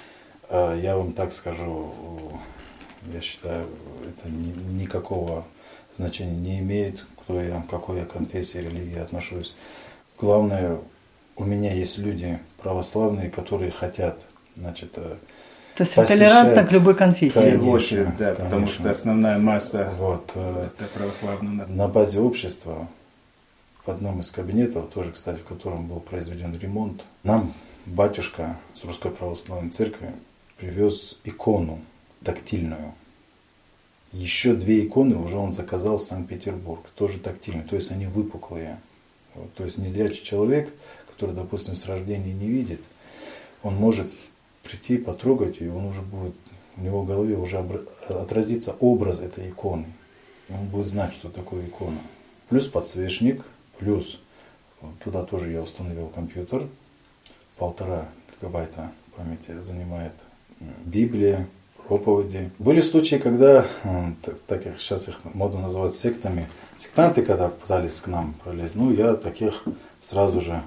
[0.49, 1.91] А, я вам так скажу,
[3.13, 3.65] я считаю,
[4.07, 5.45] это ни, никакого
[5.95, 9.53] значения не имеет, кто я, к какой я конфессии, религии отношусь.
[10.19, 10.79] Главное,
[11.35, 15.15] у меня есть люди православные, которые хотят, значит, э,
[15.75, 17.39] то есть вы толерантны к любой конфессии?
[17.39, 18.45] Конечно, очередь, да, конечно.
[18.45, 21.65] потому что основная масса вот, э, это православная.
[21.65, 22.87] На базе общества,
[23.83, 27.53] в одном из кабинетов, тоже, кстати, в котором был произведен ремонт, нам
[27.87, 30.11] батюшка с Русской Православной Церкви
[30.57, 31.81] привез икону
[32.23, 32.93] тактильную.
[34.13, 38.79] Еще две иконы уже он заказал в Санкт-Петербург, тоже тактильные, то есть они выпуклые.
[39.33, 40.71] Вот, то есть незрячий человек,
[41.09, 42.81] который, допустим, с рождения не видит,
[43.63, 44.11] он может
[44.61, 46.35] прийти, потрогать, и он уже будет,
[46.77, 47.57] у него в голове уже
[48.07, 49.87] отразится образ этой иконы.
[50.49, 51.97] И он будет знать, что такое икона.
[52.49, 53.43] Плюс подсвечник,
[53.79, 54.19] плюс
[55.03, 56.67] туда тоже я установил компьютер,
[57.57, 60.13] полтора гигабайта памяти занимает
[60.85, 61.47] Библия,
[61.87, 62.51] проповеди.
[62.59, 63.65] Были случаи, когда,
[64.21, 69.15] так, так сейчас их модно называть сектами, сектанты, когда пытались к нам пролезть, ну, я
[69.15, 69.63] таких
[70.01, 70.61] сразу же,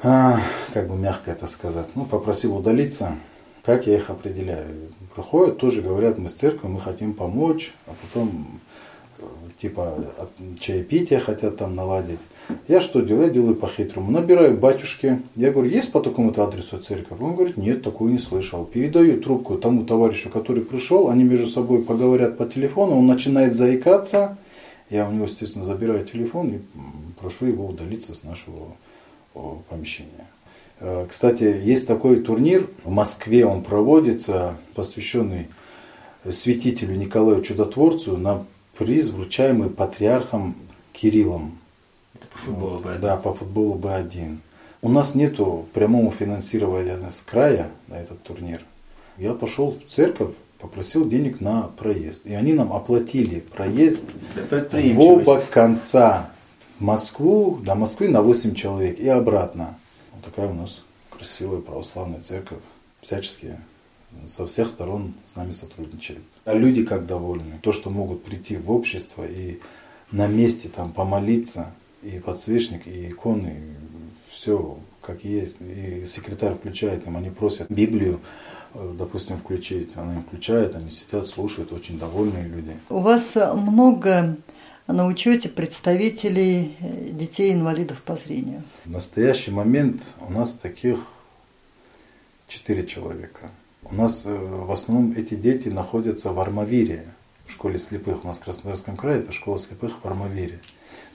[0.00, 0.40] а,
[0.72, 3.16] как бы мягко это сказать, ну, попросил удалиться.
[3.64, 4.92] Как я их определяю?
[5.14, 8.60] Приходят, тоже говорят, мы с церковью, мы хотим помочь, а потом
[9.60, 9.94] типа
[10.60, 12.20] чаепитие хотят там наладить.
[12.66, 13.26] Я что делаю?
[13.26, 14.10] Я делаю по-хитрому.
[14.10, 15.20] Набираю батюшки.
[15.36, 17.20] Я говорю, есть по такому-то адресу церковь?
[17.20, 18.64] Он говорит, нет, такую не слышал.
[18.64, 21.08] Передаю трубку тому товарищу, который пришел.
[21.08, 22.98] Они между собой поговорят по телефону.
[22.98, 24.38] Он начинает заикаться.
[24.90, 26.58] Я у него, естественно, забираю телефон и
[27.20, 28.68] прошу его удалиться с нашего
[29.68, 30.26] помещения.
[30.80, 32.68] Э, кстати, есть такой турнир.
[32.84, 35.48] В Москве он проводится, посвященный
[36.30, 38.44] святителю Николаю Чудотворцу на
[38.78, 40.54] приз, вручаемый патриархом
[40.92, 41.58] Кириллом.
[42.14, 42.98] Это по футболу вот, Б1.
[43.00, 44.38] Да, по футболу Б1.
[44.80, 48.64] У нас нету прямого финансирования с края на этот турнир.
[49.18, 52.24] Я пошел в церковь, попросил денег на проезд.
[52.24, 54.04] И они нам оплатили проезд
[54.72, 56.30] в оба конца.
[56.78, 59.76] В Москву, до Москвы на 8 человек и обратно.
[60.14, 62.60] Вот такая у нас красивая православная церковь.
[63.00, 63.60] Всяческие
[64.26, 66.22] со всех сторон с нами сотрудничает.
[66.44, 67.58] А люди как довольны.
[67.62, 69.60] То, что могут прийти в общество и
[70.12, 73.60] на месте там помолиться, и подсвечник, и иконы,
[74.28, 75.58] все как есть.
[75.60, 78.20] И секретарь включает им, они просят Библию,
[78.74, 79.96] э, допустим, включить.
[79.96, 82.76] Она им включает, они сидят, слушают, очень довольные люди.
[82.88, 84.36] У вас много
[84.86, 88.62] на учете представителей э, детей-инвалидов по зрению?
[88.84, 90.98] В настоящий момент у нас таких
[92.46, 93.50] четыре человека.
[93.90, 97.06] У нас э, в основном эти дети находятся в Армавире,
[97.46, 98.22] в школе слепых.
[98.22, 100.60] У нас в Краснодарском крае это школа слепых в Армавире.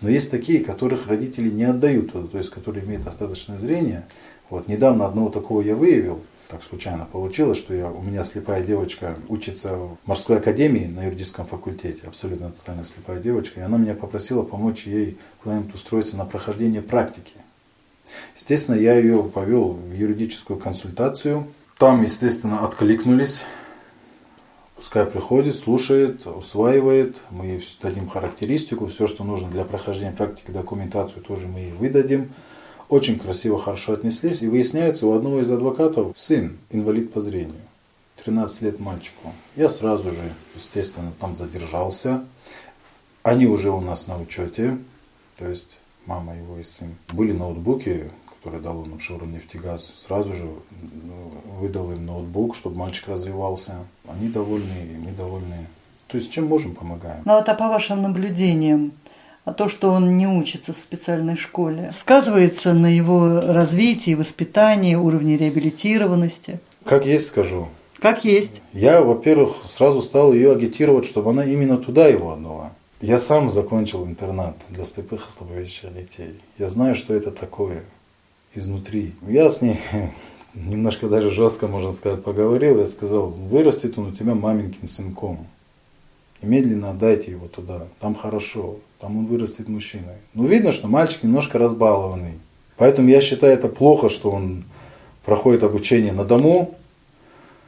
[0.01, 4.05] Но есть такие, которых родители не отдают туда, то есть которые имеют достаточное зрение.
[4.49, 9.17] Вот недавно одного такого я выявил, так случайно получилось, что я, у меня слепая девочка
[9.27, 14.41] учится в морской академии на юридическом факультете, абсолютно тотально слепая девочка, и она меня попросила
[14.41, 17.35] помочь ей куда-нибудь устроиться на прохождение практики.
[18.35, 21.47] Естественно, я ее повел в юридическую консультацию,
[21.77, 23.41] там, естественно, откликнулись.
[24.75, 27.21] Пускай приходит, слушает, усваивает.
[27.29, 32.31] Мы ей дадим характеристику, все, что нужно для прохождения практики, документацию тоже мы ей выдадим.
[32.89, 34.41] Очень красиво, хорошо отнеслись.
[34.41, 37.61] И выясняется, у одного из адвокатов сын, инвалид по зрению.
[38.23, 39.33] 13 лет мальчику.
[39.55, 42.23] Я сразу же, естественно, там задержался.
[43.23, 44.77] Они уже у нас на учете,
[45.37, 46.95] то есть мама его и сын.
[47.09, 48.11] Были ноутбуки,
[48.43, 53.75] который дал он обширу нефтегаз, сразу же ну, выдал им ноутбук, чтобы мальчик развивался.
[54.05, 55.67] Они довольны, и мы довольны.
[56.07, 57.21] То есть чем можем, помогаем.
[57.23, 58.91] Ну вот а по вашим наблюдениям,
[59.45, 65.37] а то, что он не учится в специальной школе, сказывается на его развитии, воспитании, уровне
[65.37, 66.59] реабилитированности?
[66.83, 67.69] Как есть скажу.
[67.99, 68.61] Как есть.
[68.73, 72.73] Я, во-первых, сразу стал ее агитировать, чтобы она именно туда его отдала.
[72.99, 76.41] Я сам закончил интернат для слепых и слабовидящих детей.
[76.57, 77.83] Я знаю, что это такое
[78.55, 79.13] изнутри.
[79.27, 79.79] Я с ней
[80.53, 82.79] немножко даже жестко, можно сказать, поговорил.
[82.79, 85.47] Я сказал, вырастет он у тебя маменькин сынком.
[86.41, 87.87] Немедленно отдайте его туда.
[87.99, 88.77] Там хорошо.
[88.99, 90.17] Там он вырастет мужчиной.
[90.33, 92.33] Ну, видно, что мальчик немножко разбалованный.
[92.77, 94.65] Поэтому я считаю это плохо, что он
[95.25, 96.77] проходит обучение на дому,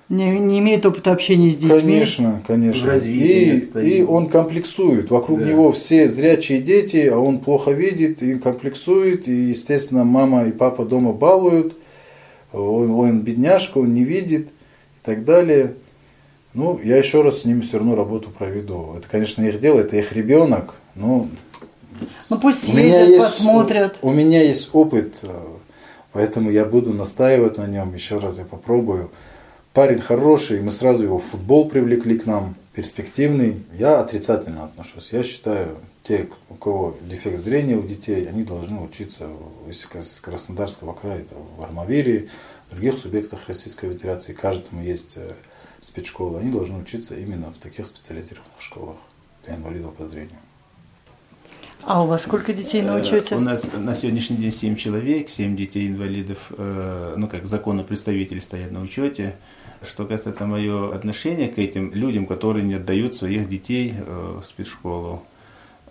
[0.08, 1.80] не, не имеет опыта общения с детьми.
[1.80, 2.91] Конечно, конечно.
[2.91, 5.10] И, и он комплексует.
[5.10, 5.45] Вокруг да.
[5.45, 9.28] него все зрячие дети, а он плохо видит и комплексует.
[9.28, 11.76] И, естественно, мама и папа дома балуют.
[12.53, 15.74] Он, он бедняжка, он не видит и так далее.
[16.53, 18.93] Ну, я еще раз с ними все равно работу проведу.
[18.95, 20.76] Это, конечно, их дело, это их ребенок.
[20.93, 21.28] Но
[22.30, 23.97] ну пусть съездят, есть, посмотрят.
[24.01, 25.28] У, у меня есть опыт, э,
[26.14, 27.93] поэтому я буду настаивать на нем.
[27.93, 29.10] Еще раз я попробую
[29.76, 33.63] парень хороший, мы сразу его в футбол привлекли к нам, перспективный.
[33.78, 35.11] Я отрицательно отношусь.
[35.11, 39.30] Я считаю, те, у кого дефект зрения у детей, они должны учиться,
[39.69, 42.30] с Краснодарского края, это в Армавире,
[42.69, 45.34] в других субъектах Российской Федерации, каждому есть э,
[45.82, 48.97] спецшкола, они должны учиться именно в таких специализированных школах
[49.45, 50.39] для инвалидов по зрению.
[51.84, 53.36] А у вас сколько детей на учете?
[53.36, 58.39] У нас на сегодняшний день 7 человек, 7 детей инвалидов, э, ну как законно представители
[58.39, 59.36] стоят на учете.
[59.86, 65.23] Что касается моего отношения к этим людям, которые не отдают своих детей в спецшколу,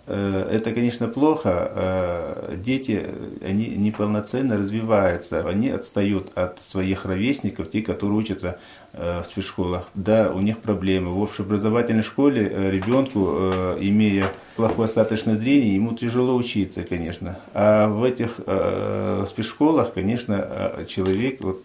[0.07, 1.71] Э, это, конечно, плохо.
[1.73, 3.05] Э, дети,
[3.45, 8.59] они неполноценно развиваются, они отстают от своих ровесников, те, которые учатся
[8.93, 9.89] э, в спецшколах.
[9.95, 11.11] Да, у них проблемы.
[11.11, 13.19] В общеобразовательной школе ребенку,
[13.79, 17.39] имея плохое остаточное зрение, ему тяжело учиться, конечно.
[17.53, 18.39] А в этих
[19.27, 21.63] спецшколах, конечно, человек, вот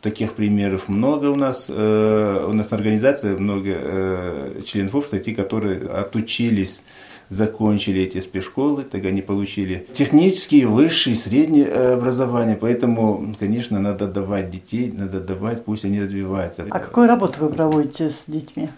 [0.00, 1.68] таких примеров много у нас.
[1.68, 6.80] У нас организация, много членов общества, те, которые отучились
[7.30, 12.56] закончили эти спецшколы, так они получили технические, высшие, среднее э, образование.
[12.60, 16.66] Поэтому, конечно, надо давать детей, надо давать, пусть они развиваются.
[16.68, 18.68] А какую работу вы проводите с детьми?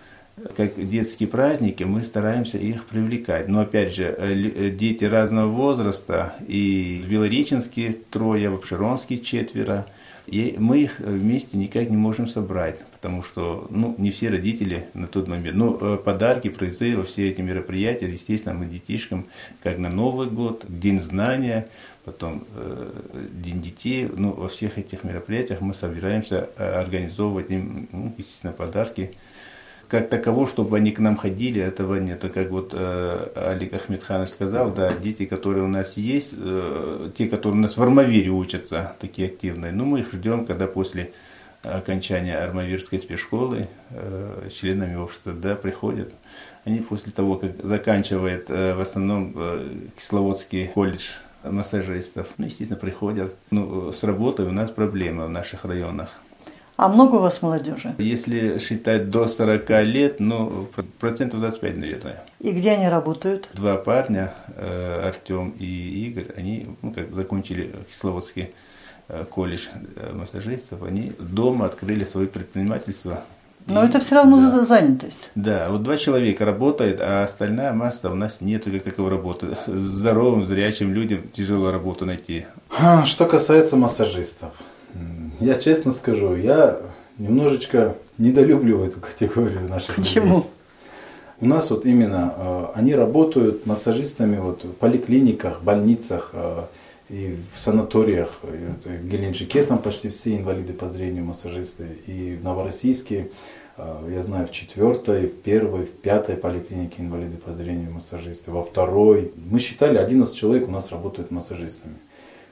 [0.57, 3.49] как детские праздники, мы стараемся их привлекать.
[3.49, 9.87] Но опять же, э, э, дети разного возраста, и Белореченские трое, Обширонские четверо–
[10.27, 15.07] и мы их вместе никак не можем собрать, потому что ну, не все родители на
[15.07, 15.57] тот момент.
[15.57, 19.27] Ну, э, подарки, призы, все эти мероприятия, естественно, мы детишкам,
[19.62, 21.68] как на Новый год, День знания,
[22.05, 28.14] потом э, День детей, ну, во всех этих мероприятиях мы собираемся э, организовывать им, ну,
[28.16, 29.14] естественно, подарки
[29.93, 32.24] как таково, чтобы они к нам ходили, этого нет.
[32.32, 37.59] Как вот э, Олег Ахмедханович сказал, да, дети, которые у нас есть, э, те, которые
[37.59, 41.12] у нас в Армавире учатся, такие активные, ну, мы их ждем, когда после
[41.62, 46.14] окончания Армавирской спецшколы э, членами общества, да, приходят.
[46.64, 51.11] Они после того, как заканчивает э, в основном э, Кисловодский колледж
[51.45, 53.36] массажистов, ну, естественно, приходят.
[53.51, 56.22] Ну, с работой у нас проблемы в наших районах.
[56.83, 57.95] А много у вас молодежи?
[57.99, 60.68] Если считать до 40 лет, ну,
[60.99, 62.24] процентов 25, наверное.
[62.41, 63.49] И где они работают?
[63.55, 68.51] Два парня, э, Артем и Игорь, они ну, как закончили Кисловодский
[69.07, 73.22] э, колледж э, массажистов, они дома открыли свое предпринимательство.
[73.68, 74.64] Но и, это все равно да.
[74.64, 75.30] занятость.
[75.37, 79.57] Да, вот два человека работают, а остальная масса у нас нет как таковой работы.
[79.68, 82.47] Здоровым, зрячим людям тяжело работу найти.
[83.05, 84.51] Что касается массажистов.
[85.40, 86.78] Я честно скажу, я
[87.18, 90.36] немножечко недолюбливаю эту категорию наших Почему?
[90.36, 90.51] Людей.
[91.40, 96.66] У нас вот именно э, они работают массажистами вот в поликлиниках, больницах э,
[97.09, 98.38] и в санаториях.
[98.45, 101.99] И, в Геленджике там почти все инвалиды по зрению массажисты.
[102.07, 103.32] И в Новороссийске,
[103.76, 108.53] э, я знаю, в четвертой, в первой, в пятой поликлинике инвалиды по зрению массажисты.
[108.53, 109.32] Во второй.
[109.51, 111.97] Мы считали, 11 человек у нас работают массажистами.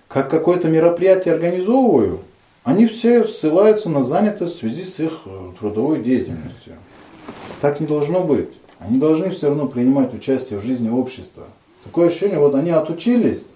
[0.08, 2.22] Как какое-то мероприятие организовываю,
[2.64, 6.74] они все ссылаются на занятость в связи с их э, трудовой деятельностью.
[7.60, 8.50] Так не должно быть.
[8.78, 11.44] Они должны все равно принимать участие в жизни общества.
[11.84, 13.46] Такое ощущение, вот они отучились,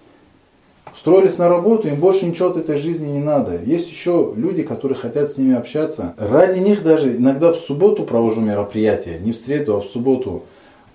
[0.91, 3.61] устроились на работу, им больше ничего от этой жизни не надо.
[3.63, 6.15] Есть еще люди, которые хотят с ними общаться.
[6.17, 10.43] Ради них даже иногда в субботу провожу мероприятия, не в среду, а в субботу.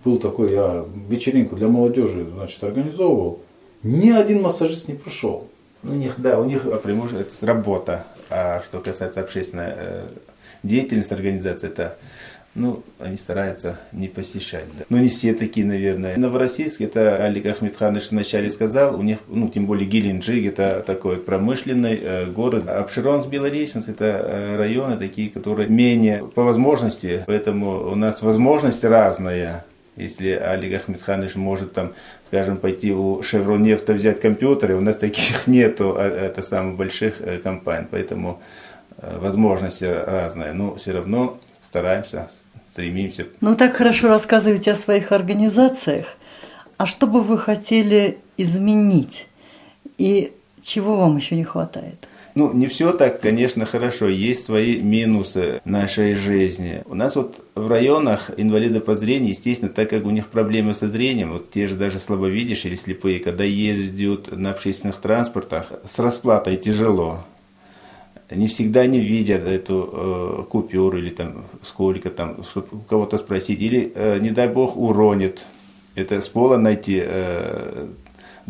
[0.04, 3.40] Был такой, я вечеринку для молодежи значит, организовывал.
[3.82, 5.46] Ни один массажист не пришел.
[5.82, 8.04] У них, да, у них преимущество это работа.
[8.28, 10.06] А что касается общественной э,
[10.62, 11.96] деятельности организации, это
[12.54, 14.64] ну, они стараются не посещать.
[14.76, 14.84] Да.
[14.88, 16.16] Но не все такие, наверное.
[16.16, 21.98] Новороссийск, это Олег Ахмедханович вначале сказал, у них, ну, тем более Геленджик, это такой промышленный
[22.02, 22.68] э, город.
[22.68, 29.64] Обширонск, Белореченск, это э, районы такие, которые менее по возможности, поэтому у нас возможность разная.
[29.96, 31.92] Если Олег Ахмедханович может там,
[32.26, 37.38] скажем, пойти у Шевронефта взять компьютеры, у нас таких нету, а, это самых больших э,
[37.38, 38.40] компаний, поэтому
[38.98, 42.30] э, возможности разные, но все равно стараемся,
[42.64, 43.26] стремимся.
[43.40, 46.06] Ну, так хорошо рассказываете о своих организациях.
[46.76, 49.28] А что бы вы хотели изменить?
[49.98, 50.32] И
[50.62, 52.06] чего вам еще не хватает?
[52.34, 54.08] Ну, не все так, конечно, хорошо.
[54.08, 56.82] Есть свои минусы нашей жизни.
[56.86, 60.88] У нас вот в районах инвалиды по зрению, естественно, так как у них проблемы со
[60.88, 66.56] зрением, вот те же даже слабовидящие или слепые, когда ездят на общественных транспортах, с расплатой
[66.56, 67.24] тяжело.
[68.30, 73.60] Не всегда не видят эту э, купюру или там сколько там, чтобы у кого-то спросить.
[73.60, 75.44] Или, э, не дай бог, уронит.
[75.96, 77.88] Это с пола найти э,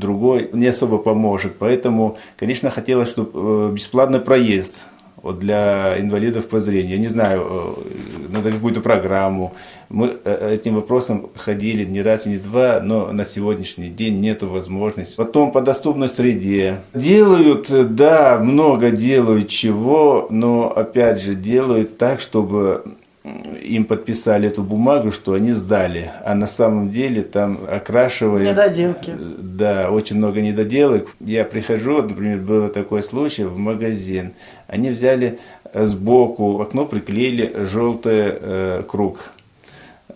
[0.00, 1.56] другой не особо поможет.
[1.58, 4.84] Поэтому, конечно, хотелось, чтобы э, бесплатный проезд
[5.22, 6.92] вот для инвалидов по зрению.
[6.92, 9.54] Я не знаю, э, надо какую-то программу.
[9.88, 14.42] Мы э, этим вопросом ходили не раз и не два, но на сегодняшний день нет
[14.42, 15.16] возможности.
[15.16, 16.80] Потом по доступной среде.
[16.94, 22.84] Делают, да, много делают чего, но опять же делают так, чтобы
[23.24, 28.48] им подписали эту бумагу, что они сдали, а на самом деле там окрашивают...
[28.48, 29.14] Недоделки.
[29.38, 31.08] Да, очень много недоделок.
[31.20, 34.32] Я прихожу, например, было такой случай в магазин.
[34.66, 35.38] Они взяли
[35.74, 39.32] сбоку в окно приклеили желтый э, круг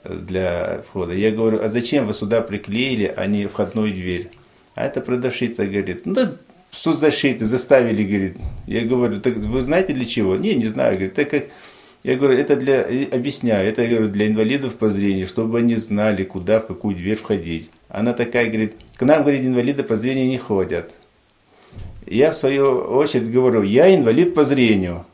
[0.04, 1.12] для входа.
[1.12, 4.30] Я говорю, а зачем вы сюда приклеили, а не входную дверь?
[4.74, 6.32] А эта продавщица говорит, ну да
[6.74, 8.36] соцзащиты заставили, говорит.
[8.66, 10.36] Я говорю, так вы знаете для чего?
[10.36, 11.44] Не, не знаю, говорит, так как
[12.04, 12.82] я говорю, это для,
[13.12, 17.16] объясняю, это, я говорю, для инвалидов по зрению, чтобы они знали, куда, в какую дверь
[17.16, 17.70] входить.
[17.88, 20.92] Она такая, говорит, к нам, говорит, инвалиды по зрению не ходят.
[22.06, 25.06] Я, в свою очередь, говорю, я инвалид по зрению.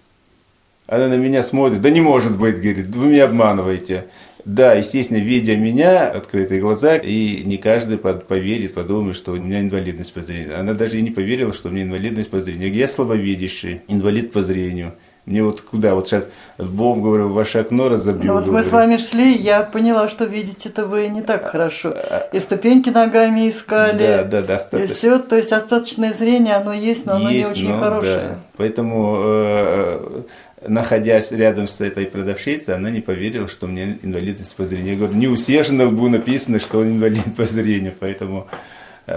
[0.89, 4.07] Она на меня смотрит, да не может быть, говорит, вы меня обманываете.
[4.45, 10.13] Да, естественно, видя меня, открытые глаза, и не каждый поверит, подумает, что у меня инвалидность
[10.13, 10.59] по зрению.
[10.59, 12.75] Она даже и не поверила, что у меня инвалидность по зрению.
[12.75, 14.95] Я слабовидящий, инвалид по зрению.
[15.31, 16.29] Мне вот куда, вот сейчас
[16.59, 18.33] Богом говорю, ваше окно разобью.
[18.33, 21.95] Ну вот мы с вами шли, я поняла, что видите-то вы не так хорошо.
[22.33, 23.99] И ступеньки ногами искали.
[23.99, 24.93] Да, да, достаточно.
[24.93, 28.17] И все, то есть остаточное зрение, оно есть, но оно есть, не очень но, хорошее.
[28.17, 28.39] Да.
[28.57, 30.23] Поэтому э,
[30.67, 34.95] находясь рядом с этой продавщицей, она не поверила, что у меня инвалидность по зрению.
[34.95, 38.49] Я говорю, не у всех на лбу написано, что он инвалид по зрению, поэтому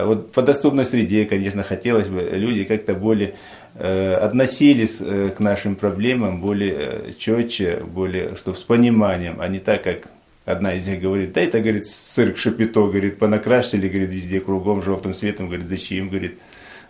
[0.02, 3.36] вот по доступной среде, конечно, хотелось бы, люди как-то более
[3.76, 9.60] э, относились э, к нашим проблемам более э, четче, более, что с пониманием, а не
[9.60, 10.08] так, как
[10.46, 15.14] одна из них говорит, да это, говорит, цирк шапито, говорит, понакрасили, говорит, везде кругом желтым
[15.14, 16.40] светом, говорит, зачем, говорит,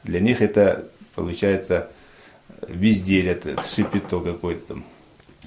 [0.03, 1.89] для них это получается
[2.69, 4.85] безделие, это шипито какое-то там.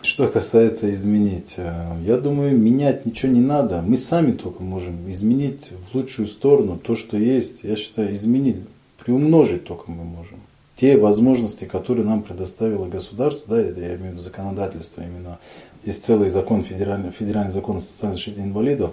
[0.07, 3.83] Что касается изменить, э, я думаю, менять ничего не надо.
[3.83, 7.65] Мы сами только можем изменить в лучшую сторону то, что есть.
[7.65, 8.59] Я считаю, изменить,
[9.05, 10.39] приумножить только мы можем.
[10.77, 15.41] Те возможности, которые нам предоставило государство, да, я имею в виду законодательство именно,
[15.85, 18.93] есть целый закон, федеральный, федеральный закон о социальной защите инвалидов.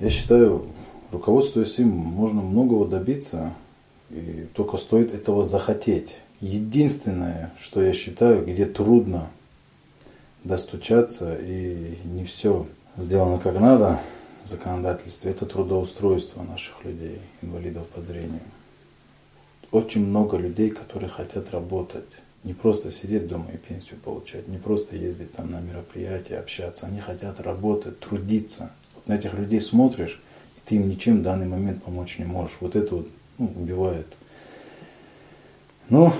[0.00, 0.64] Я считаю,
[1.12, 3.52] руководствуясь им, можно многого добиться,
[4.08, 6.16] и только стоит этого захотеть.
[6.40, 9.28] Единственное, что я считаю, где трудно
[10.44, 12.66] достучаться и не все
[12.96, 14.00] сделано как надо
[14.44, 18.40] в законодательстве, это трудоустройство наших людей, инвалидов по зрению.
[19.70, 22.08] Очень много людей, которые хотят работать.
[22.44, 26.86] Не просто сидеть дома и пенсию получать, не просто ездить там на мероприятия, общаться.
[26.86, 28.72] Они хотят работать, трудиться.
[28.94, 30.22] Вот на этих людей смотришь,
[30.56, 32.56] и ты им ничем в данный момент помочь не можешь.
[32.60, 33.08] Вот это вот
[33.38, 34.06] ну, убивает
[35.90, 36.12] ну,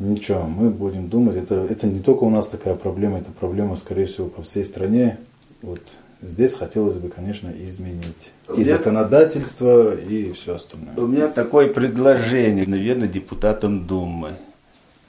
[0.00, 1.36] ничего, мы будем думать.
[1.36, 5.18] Это, это не только у нас такая проблема, это проблема, скорее всего, по всей стране.
[5.62, 5.80] Вот
[6.22, 10.94] здесь хотелось бы, конечно, изменить и меня, законодательство, и все остальное.
[10.96, 14.32] У меня такое предложение, наверное, депутатам Думы.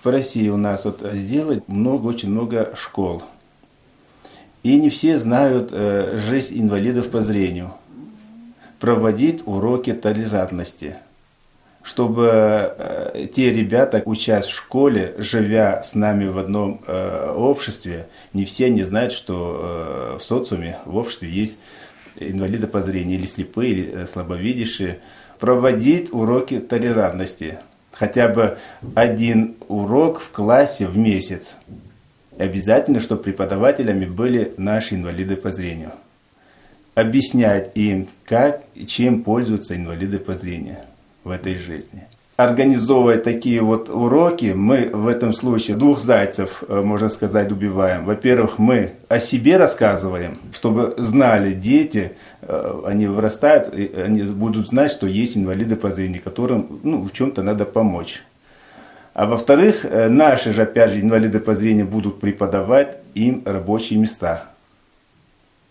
[0.03, 3.23] В России у нас вот сделать много, очень много школ.
[4.63, 7.73] И не все знают э, жизнь инвалидов по зрению.
[8.79, 10.95] Проводить уроки толерантности–
[11.83, 12.29] чтобы
[12.77, 18.69] э, те ребята, учась в школе, живя с нами в одном э, обществе, не все
[18.69, 21.57] не знают, что э, в социуме, в обществе есть
[22.17, 24.99] инвалиды по зрению, или слепые, или слабовидящие,
[25.39, 27.59] проводить уроки толерантности.
[27.91, 28.57] Хотя бы
[28.95, 31.57] один урок в классе в месяц.
[32.37, 35.91] обязательно, чтобы преподавателями были наши инвалиды по зрению.
[36.95, 40.77] Объяснять им, как и чем пользуются инвалиды по зрению
[41.23, 42.03] в этой жизни.
[42.37, 48.05] Организовывая такие вот уроки, мы в этом случае двух зайцев, э, можно сказать, убиваем.
[48.05, 55.05] Во-первых, мы о себе рассказываем, чтобы знали дети, э, они вырастают, они будут знать, что
[55.05, 58.23] есть инвалиды по зрению, которым ну, в чем-то надо помочь.
[59.13, 64.45] А во-вторых, э, наши же, опять же, инвалиды по зрению будут преподавать им рабочие места.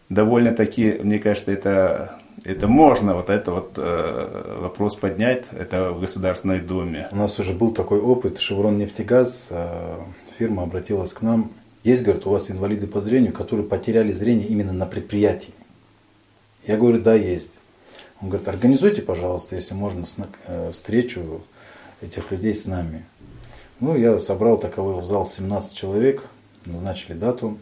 [0.08, 6.60] Довольно-таки, мне кажется, это это можно, вот это вот э, вопрос поднять, это в Государственной
[6.60, 7.08] Думе.
[7.12, 9.98] У нас уже был такой опыт, Шеврон нефтегаз, э,
[10.38, 11.52] фирма обратилась к нам.
[11.84, 15.54] Есть, говорит, у вас инвалиды по зрению, которые потеряли зрение именно на предприятии.
[16.66, 17.58] Я говорю, да, есть.
[18.20, 20.04] Он говорит, организуйте, пожалуйста, если можно,
[20.46, 21.42] э, встречу
[22.00, 23.04] этих людей с нами.
[23.80, 26.24] Ну, я собрал таковой в зал 17 человек,
[26.64, 27.58] назначили дату.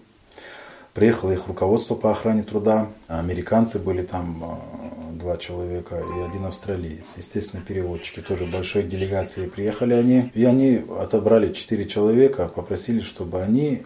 [0.99, 2.88] Приехало их руководство по охране труда.
[3.07, 7.14] Американцы были там э, два человека и один австралиец.
[7.16, 10.32] Естественно, переводчики тоже большой делегации приехали они.
[10.34, 13.84] И они отобрали четыре человека, попросили, чтобы они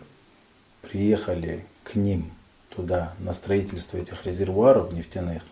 [0.81, 2.33] приехали к ним
[2.75, 5.43] туда на строительство этих резервуаров нефтяных.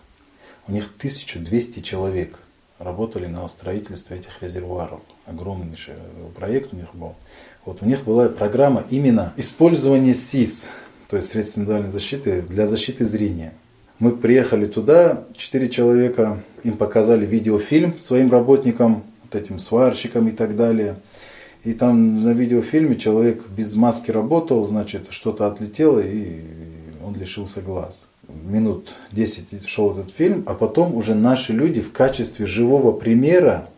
[0.67, 2.39] У них 1200 человек
[2.79, 5.03] работали на строительстве этих резервуаров.
[5.27, 5.97] Огромнейший
[6.35, 7.17] проект у них был.
[7.67, 10.71] Вот у них была программа именно использования СИС
[11.11, 13.53] то есть средств индивидуальной защиты для защиты зрения.
[13.99, 20.55] Мы приехали туда, четыре человека, им показали видеофильм своим работникам, вот этим сварщикам и так
[20.55, 20.97] далее.
[21.65, 26.43] И там на видеофильме человек без маски работал, значит, что-то отлетело, и
[27.05, 28.07] он лишился глаз.
[28.29, 33.69] Минут 10 шел этот фильм, а потом уже наши люди в качестве живого примера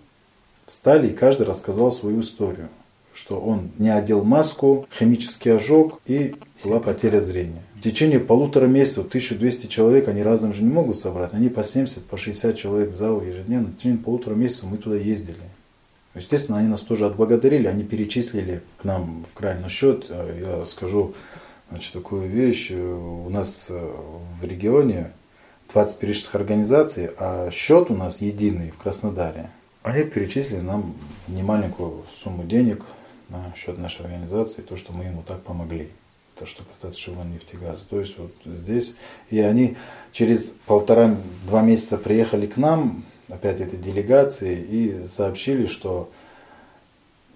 [0.67, 2.69] встали и каждый рассказал свою историю.
[3.15, 6.35] Что он не одел маску, химический ожог и
[6.65, 7.63] была потеря зрения.
[7.77, 12.05] В течение полутора месяцев 1200 человек, они разом же не могут собрать, они по 70,
[12.05, 13.69] по 60 человек в зал ежедневно.
[13.69, 15.43] В течение полутора месяцев мы туда ездили.
[16.15, 20.07] Естественно, они нас тоже отблагодарили, они перечислили к нам в крайний счет.
[20.11, 21.15] Я скажу
[21.71, 22.71] значит, такую вещь.
[22.71, 23.91] У нас э,
[24.41, 25.11] в регионе
[25.73, 29.51] 20 перечисленных организаций, а счет у нас единый в Краснодаре.
[29.83, 30.95] Они перечислили нам
[31.29, 32.85] немаленькую сумму денег
[33.33, 35.91] на счет нашей организации, то, что мы ему так помогли.
[36.37, 37.83] Это что касается Шиван нефтегаза.
[37.89, 38.95] То есть вот здесь,
[39.31, 39.77] и они
[40.13, 46.11] через полтора-два месяца приехали к нам, опять этой делегации, и сообщили, что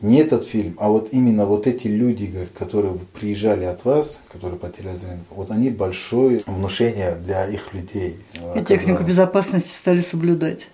[0.01, 4.59] не этот фильм, а вот именно вот эти люди, говорят, которые приезжали от вас, которые
[4.59, 8.19] потеряли зрение, вот они большое внушение для их людей.
[8.55, 10.69] И технику безопасности стали соблюдать.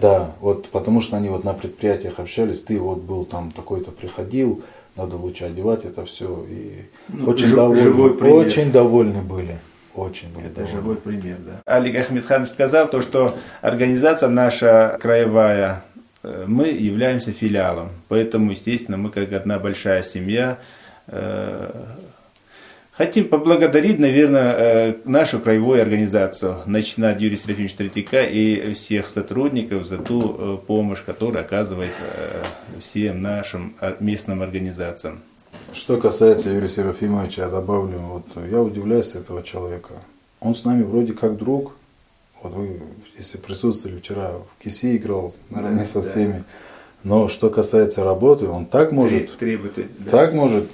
[0.00, 4.62] Да, вот потому что они вот на предприятиях общались, ты вот был там такой-то приходил,
[4.96, 6.44] надо лучше одевать это все.
[6.48, 9.58] И ну, очень, жив, довольны, очень довольны были.
[9.94, 10.76] Очень были Это довольны.
[10.76, 11.62] живой пример, да.
[11.66, 15.84] Алик Ахмедхан сказал то, что организация наша краевая,
[16.46, 17.90] мы являемся филиалом.
[18.08, 20.58] Поэтому, естественно, мы как одна большая семья
[21.06, 21.70] э,
[22.96, 29.86] Хотим поблагодарить, наверное, э, нашу краевую организацию, начиная от Юрия Серафимовича Третьяка и всех сотрудников
[29.86, 35.20] за ту э, помощь, которую оказывает э, всем нашим местным организациям.
[35.74, 39.92] Что касается Юрия Серафимовича, я добавлю, вот я удивляюсь этого человека.
[40.40, 41.74] Он с нами вроде как друг.
[42.42, 42.82] Вот вы,
[43.18, 46.38] если присутствовали вчера, в КИСИ играл наравне да, со всеми.
[46.38, 46.44] Да.
[47.04, 50.10] Но что касается работы, он так может, требует, да.
[50.10, 50.64] так может,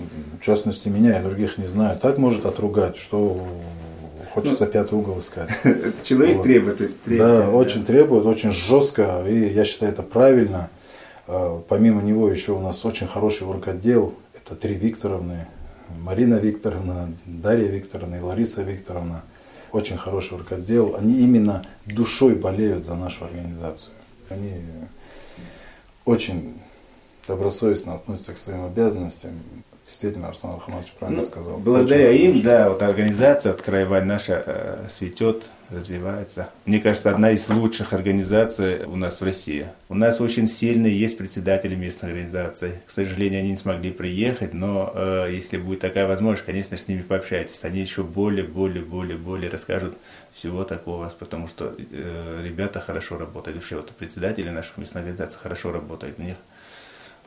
[0.40, 3.46] в частности меня, я других не знаю, так может отругать, что
[4.32, 5.50] хочется ну, пятый угол искать.
[6.04, 6.44] Человек вот.
[6.44, 7.18] требует, требует.
[7.18, 10.70] Да, да, очень требует, очень жестко, и я считаю это правильно.
[11.26, 15.46] А, помимо него еще у нас очень хороший орготдел, это три Викторовны,
[16.00, 19.22] Марина Викторовна, Дарья Викторовна и Лариса Викторовна.
[19.72, 20.96] Очень хороший орготдел.
[20.96, 23.94] Они именно душой болеют за нашу организацию.
[24.28, 24.52] Они
[26.04, 26.60] очень
[27.26, 29.32] добросовестно относятся к своим обязанностям.
[29.92, 31.58] Действительно, Арсен Архамович правильно ну, сказал.
[31.58, 36.48] Благодаря очень им, да, вот организация от краевая наша э, цветет, развивается.
[36.64, 39.66] Мне кажется, одна из лучших организаций у нас в России.
[39.90, 42.70] У нас очень сильные есть председатели местных организаций.
[42.86, 47.02] К сожалению, они не смогли приехать, но э, если будет такая возможность, конечно, с ними
[47.02, 47.62] пообщайтесь.
[47.62, 49.94] Они еще более, более, более, более расскажут
[50.32, 53.58] всего такого, потому что э, ребята хорошо работают.
[53.58, 56.18] Вообще вот председатели наших местных организаций хорошо работают.
[56.18, 56.36] У них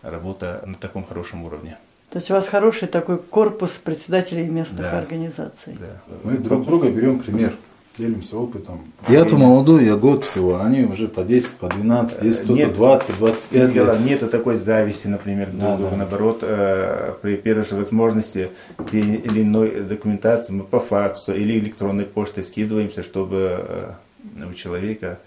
[0.01, 1.77] работа на таком хорошем уровне.
[2.15, 4.99] То есть у вас хороший такой корпус председателей местных да.
[4.99, 5.75] организаций.
[5.77, 6.15] Да.
[6.23, 7.51] Мы друг друга берем пример
[7.97, 8.85] делимся опытом.
[9.09, 13.75] Я-то молодой, я год всего, они уже по 10, по 12, есть кто-то 20, 25
[13.75, 13.99] лет.
[13.99, 15.95] Нету такой зависти, например, друг да, друга.
[15.97, 18.49] Наоборот, э, при первой же возможности
[18.89, 23.97] той или иной документации мы по факсу или электронной почтой скидываемся, чтобы
[24.39, 25.19] э, у человека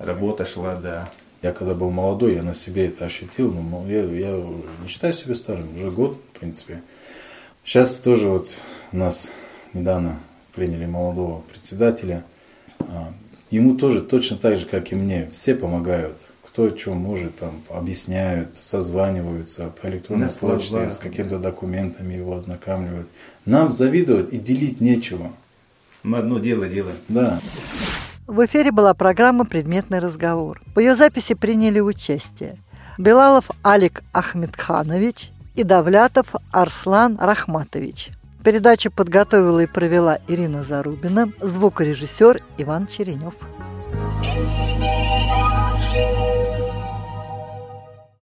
[0.00, 1.10] работа шла, да.
[1.42, 4.36] Я когда был молодой, я на себе это ощутил, но я, я
[4.82, 6.82] не считаю себя старым, уже год, в принципе.
[7.64, 8.50] Сейчас тоже вот
[8.92, 9.30] у нас
[9.74, 10.20] недавно
[10.54, 12.24] приняли молодого председателя.
[12.80, 13.12] А,
[13.50, 16.16] ему тоже точно так же, как и мне, все помогают.
[16.42, 23.08] Кто что может, там, объясняют, созваниваются по электронной почте, с какими-то документами его ознакомливают.
[23.44, 25.32] Нам завидовать и делить нечего.
[26.02, 26.96] Мы одно дело делаем.
[27.08, 27.40] Да.
[28.26, 30.60] В эфире была программа «Предметный разговор».
[30.74, 32.56] В ее записи приняли участие
[32.98, 38.10] Белалов Алик Ахмедханович и Давлятов Арслан Рахматович.
[38.42, 43.34] Передачу подготовила и провела Ирина Зарубина, звукорежиссер Иван Черенев.
[44.22, 44.75] thank you